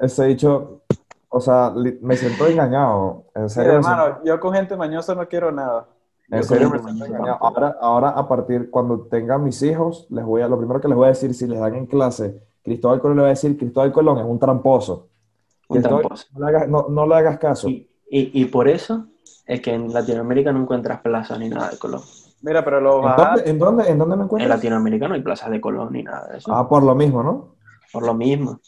ese 0.00 0.24
dicho, 0.24 0.80
o 1.28 1.40
sea, 1.40 1.72
li- 1.76 1.98
me 2.02 2.16
siento 2.16 2.46
engañado, 2.48 3.26
en 3.34 3.48
serio. 3.48 3.74
hermano, 3.74 4.04
siento- 4.06 4.24
yo 4.24 4.40
con 4.40 4.52
gente 4.54 4.76
mañosa 4.76 5.14
no 5.14 5.28
quiero 5.28 5.52
nada. 5.52 5.86
En 6.28 6.38
Yo 6.40 6.48
serio, 6.48 6.70
me 6.70 6.80
siento 6.80 7.04
engañado. 7.04 7.38
Ahora, 7.40 7.76
ahora, 7.80 8.08
a 8.10 8.26
partir, 8.26 8.70
cuando 8.70 9.02
tenga 9.02 9.38
mis 9.38 9.62
hijos, 9.62 10.08
les 10.10 10.24
voy 10.24 10.42
a, 10.42 10.48
lo 10.48 10.58
primero 10.58 10.80
que 10.80 10.88
les 10.88 10.96
voy 10.96 11.06
a 11.06 11.10
decir, 11.10 11.32
si 11.32 11.46
les 11.46 11.60
dan 11.60 11.76
en 11.76 11.86
clase 11.86 12.42
Cristóbal 12.64 13.00
Colón, 13.00 13.18
les 13.18 13.22
voy 13.22 13.28
a 13.28 13.34
decir, 13.34 13.56
Cristóbal 13.56 13.92
Colón 13.92 14.18
es 14.18 14.24
un 14.24 14.40
tramposo. 14.40 15.06
Un 15.68 15.80
tramposo. 15.82 16.26
No 16.32 16.40
le 16.50 16.56
hagas, 16.56 16.68
no, 16.68 16.86
no 16.88 17.06
le 17.06 17.14
hagas 17.14 17.38
caso. 17.38 17.68
Y, 17.68 17.88
y, 18.10 18.42
y 18.42 18.44
por 18.46 18.66
eso 18.68 19.06
es 19.46 19.60
que 19.60 19.72
en 19.72 19.92
Latinoamérica 19.92 20.50
no 20.50 20.60
encuentras 20.62 21.00
plazas 21.00 21.38
ni 21.38 21.48
nada 21.48 21.70
de 21.70 21.78
Colón. 21.78 22.02
Mira, 22.46 22.64
pero 22.64 22.80
los 22.80 23.02
¿En 23.02 23.14
bajas, 23.14 23.40
dónde, 23.40 23.48
en 23.50 23.58
dónde, 23.58 23.88
en 23.90 23.98
dónde 23.98 24.16
me 24.16 24.24
En 24.38 24.48
encuentras? 24.48 24.50
Latinoamérica 24.50 25.08
no 25.08 25.14
hay 25.14 25.22
plazas 25.22 25.50
de 25.50 25.60
Colón 25.60 25.92
ni 25.92 26.02
nada 26.02 26.28
de 26.28 26.38
eso. 26.38 26.56
Ah, 26.56 26.66
por 26.68 26.82
lo 26.82 26.94
mismo, 26.94 27.22
¿no? 27.22 27.56
Por 27.90 28.04
lo 28.04 28.14
mismo. 28.14 28.60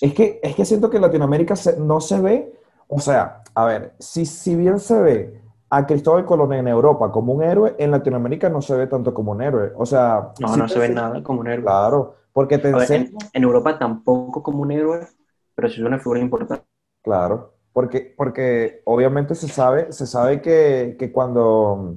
Es 0.00 0.14
que, 0.14 0.40
es 0.42 0.54
que 0.54 0.64
siento 0.64 0.90
que 0.90 0.96
en 0.96 1.02
Latinoamérica 1.02 1.56
se- 1.56 1.78
no 1.78 2.00
se 2.00 2.20
ve, 2.20 2.52
o 2.88 3.00
sea, 3.00 3.42
a 3.54 3.64
ver, 3.64 3.94
si, 3.98 4.26
si 4.26 4.54
bien 4.56 4.78
se 4.78 5.00
ve 5.00 5.40
a 5.70 5.86
Cristóbal 5.86 6.24
Colón 6.26 6.52
en 6.52 6.68
Europa 6.68 7.10
como 7.10 7.32
un 7.32 7.42
héroe, 7.42 7.74
en 7.78 7.90
Latinoamérica 7.90 8.48
no 8.48 8.60
se 8.62 8.76
ve 8.76 8.86
tanto 8.86 9.14
como 9.14 9.32
un 9.32 9.42
héroe. 9.42 9.72
O 9.76 9.86
sea, 9.86 10.32
No, 10.38 10.56
no 10.56 10.68
se 10.68 10.78
ve 10.78 10.88
nada 10.88 11.22
como 11.22 11.40
un 11.40 11.48
héroe. 11.48 11.64
Claro, 11.64 12.16
porque 12.32 12.58
te 12.58 12.72
ver, 12.72 12.92
en, 12.94 13.16
en 13.32 13.42
Europa 13.42 13.78
tampoco 13.78 14.42
como 14.42 14.62
un 14.62 14.72
héroe, 14.72 15.08
pero 15.54 15.68
sí 15.68 15.80
es 15.80 15.86
una 15.86 15.98
figura 15.98 16.20
importante. 16.20 16.66
claro, 17.02 17.54
porque, 17.72 18.14
porque 18.16 18.82
obviamente 18.84 19.34
se 19.34 19.48
sabe, 19.48 19.92
se 19.92 20.06
sabe 20.06 20.40
que, 20.42 20.96
que 20.98 21.12
cuando, 21.12 21.96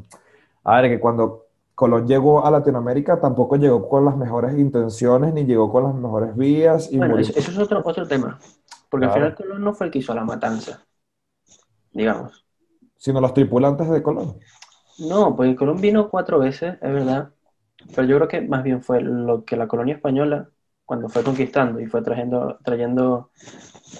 a 0.67 0.81
ver, 0.81 0.91
que 0.91 0.99
cuando 0.99 1.45
Colón 1.75 2.07
llegó 2.07 2.45
a 2.45 2.51
Latinoamérica 2.51 3.19
tampoco 3.19 3.55
llegó 3.57 3.87
con 3.89 4.05
las 4.05 4.17
mejores 4.17 4.57
intenciones 4.57 5.33
ni 5.33 5.45
llegó 5.45 5.71
con 5.71 5.83
las 5.85 5.95
mejores 5.95 6.35
vías 6.35 6.91
y 6.91 6.97
Bueno, 6.97 7.17
eso, 7.17 7.33
eso 7.35 7.51
es 7.51 7.57
otro, 7.57 7.81
otro 7.85 8.07
tema. 8.07 8.39
Porque 8.89 9.07
Claro. 9.07 9.13
al 9.13 9.13
final 9.13 9.35
Colón 9.35 9.63
no 9.63 9.73
fue 9.73 9.87
el 9.87 9.91
que 9.93 9.99
hizo 9.99 10.13
la 10.13 10.25
matanza. 10.25 10.85
Digamos. 11.91 12.45
sino 12.97 13.19
los 13.21 13.33
tripulantes 13.33 13.89
de 13.89 14.03
Colón. 14.03 14.37
No, 14.97 15.35
porque 15.35 15.55
Colón 15.55 15.79
vino 15.81 16.09
cuatro 16.09 16.39
veces, 16.39 16.75
es 16.81 16.93
verdad. 16.93 17.31
Pero 17.95 18.07
yo 18.07 18.17
creo 18.17 18.27
que 18.27 18.41
más 18.41 18.63
bien 18.63 18.83
fue 18.83 19.01
lo 19.01 19.45
que 19.45 19.57
la 19.57 19.67
colonia 19.67 19.95
española, 19.95 20.49
cuando 20.85 21.09
fue 21.09 21.23
conquistando 21.23 21.79
y 21.79 21.87
fue 21.87 22.01
trayendo, 22.01 22.59
trayendo 22.63 23.31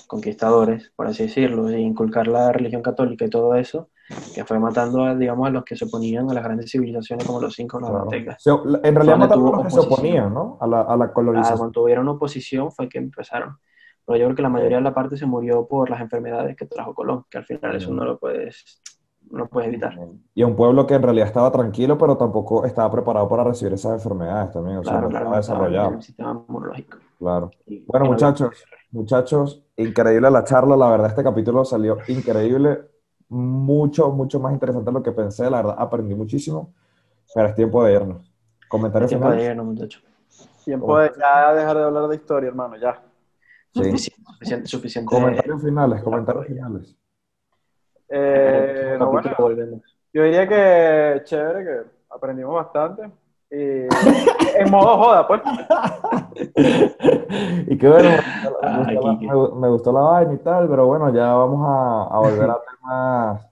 conquistadores, 0.08 0.92
por 0.96 1.08
así 1.08 1.24
decirlo, 1.24 1.70
e 1.70 1.80
inculcar 1.82 2.28
la 2.28 2.52
religión 2.52 2.82
católica 2.84 3.26
y 3.26 3.30
todo 3.30 3.56
eso, 3.56 3.90
que 4.34 4.46
fue 4.46 4.58
matando 4.60 5.04
a, 5.04 5.16
digamos, 5.16 5.48
a 5.48 5.52
los 5.52 5.64
que 5.66 5.76
se 5.76 5.86
oponían 5.86 6.30
a 6.30 6.34
las 6.34 6.44
grandes 6.44 6.72
civilizaciones 6.72 7.26
como 7.26 7.42
los 7.42 7.58
incas 7.60 7.78
o 7.78 7.80
los 7.82 7.90
Claro. 7.90 8.04
aztecas. 8.06 8.42
Se- 8.42 8.52
en 8.52 8.96
realidad 8.96 9.18
mataron 9.18 9.46
tuvo 9.46 9.54
a 9.54 9.58
los 9.58 9.66
que 9.66 9.72
se 9.72 9.80
oposición. 9.80 9.94
oponían, 10.26 10.34
¿no? 10.34 10.58
A 10.62 10.68
la, 10.68 10.82
a 10.82 10.96
la 10.98 11.06
Ah, 11.06 11.14
colonización. 11.14 11.58
cuando 11.58 11.72
tuvieron 11.82 12.08
oposición 12.08 12.72
fue 12.72 12.88
que 12.88 12.98
empezaron. 13.00 13.58
Pero 14.06 14.18
yo 14.20 14.26
creo 14.28 14.36
que 14.38 14.42
la 14.42 14.50
mayoría 14.50 14.78
de 14.78 14.84
la 14.84 14.94
parte 14.94 15.18
se 15.18 15.26
murió 15.26 15.68
por 15.68 15.90
las 15.90 16.00
enfermedades 16.00 16.56
que 16.56 16.66
trajo 16.66 16.94
Colón, 16.94 17.26
que 17.30 17.38
al 17.40 17.46
final 17.46 17.76
eso 17.76 17.92
no 17.94 18.06
lo 18.06 18.18
puedes, 18.18 18.82
no 19.30 19.40
lo 19.40 19.48
puedes 19.50 19.68
evitar. 19.68 19.94
Y 20.34 20.44
un 20.44 20.56
pueblo 20.56 20.88
que 20.88 20.94
en 20.94 21.02
realidad 21.04 21.28
estaba 21.28 21.52
tranquilo, 21.52 21.98
pero 21.98 22.16
tampoco 22.16 22.64
estaba 22.66 22.90
preparado 22.90 23.28
para 23.28 23.44
recibir 23.44 23.74
esas 23.74 23.92
enfermedades 23.96 24.54
también. 24.54 24.78
O 24.78 24.84
sea, 24.84 24.94
Claro, 24.94 25.08
no 25.08 25.10
claro, 25.10 25.26
estaba 25.26 25.40
estaba 25.42 25.58
en 25.58 25.64
desarrollado. 25.74 25.96
el 25.98 26.02
sistema 26.04 26.44
inmunológico. 26.48 26.98
Claro. 27.20 27.52
Y- 27.66 27.84
Bueno, 27.86 28.06
no 28.06 28.12
muchachos, 28.12 28.64
muchachos, 28.92 29.64
increíble 29.76 30.32
la 30.32 30.44
charla. 30.46 30.78
La 30.78 30.90
verdad, 30.90 31.08
este 31.08 31.24
capítulo 31.24 31.66
salió 31.66 31.98
increíble. 32.08 32.80
Mucho, 33.30 34.10
mucho 34.12 34.40
más 34.40 34.54
interesante 34.54 34.90
de 34.90 34.94
lo 34.94 35.04
que 35.04 35.12
pensé. 35.12 35.50
La 35.50 35.58
verdad, 35.58 35.76
aprendí 35.78 36.16
muchísimo. 36.16 36.74
Pero 37.34 37.48
es 37.50 37.56
tiempo 37.56 37.84
de 37.84 37.94
irnos. 37.94 38.34
Comentarios 38.70 39.10
Tiempo 39.10 39.28
de 39.30 39.34
finales. 39.34 39.52
irnos, 39.52 39.66
muchachos. 39.66 40.04
tiempo 40.64 41.00
de 41.00 41.12
ya 41.20 41.54
dejar 41.54 41.78
de 41.78 41.84
hablar 41.84 42.08
de 42.08 42.16
historia, 42.16 42.48
hermano, 42.50 42.76
ya. 42.78 43.02
Sí. 43.74 43.84
Suficiente, 43.84 44.24
suficiente, 44.32 44.68
suficiente. 44.68 45.10
Comentarios 45.16 45.62
finales, 45.62 46.02
comentarios 46.04 46.46
finales. 46.48 46.98
Eh, 48.10 48.96
no, 48.98 49.12
bueno, 49.12 49.30
yo 50.14 50.24
diría 50.24 50.48
que 50.48 51.22
chévere, 51.26 51.64
que 51.66 51.90
aprendimos 52.10 52.56
bastante. 52.56 53.12
Y 53.50 53.88
en 54.60 54.72
modo 54.72 54.98
joda, 54.98 55.28
pues. 55.28 55.42
Y 57.68 57.78
qué 57.78 57.88
bueno, 57.90 58.10
me 58.10 58.50
gustó, 58.50 58.60
Ay, 58.62 58.96
la, 58.96 59.02
Quique. 59.20 59.28
me- 59.28 59.60
me 59.62 59.70
gustó 59.70 59.92
la 59.94 60.00
vaina 60.02 60.34
y 60.34 60.38
tal, 60.38 60.68
pero 60.70 60.86
bueno, 60.88 61.14
ya 61.14 61.34
vamos 61.34 61.68
a, 61.68 62.16
a 62.16 62.20
volver 62.20 62.50
a 62.50 62.58
temas 62.62 63.48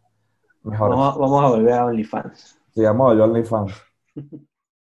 mejores. 0.64 0.98
Vamos, 0.98 1.16
a- 1.16 1.20
vamos 1.20 1.44
a 1.44 1.48
volver 1.50 1.74
a 1.74 1.86
OnlyFans. 1.86 2.60
Sigamos 2.74 3.20
a 3.20 3.24
OnlyFans. 3.24 3.74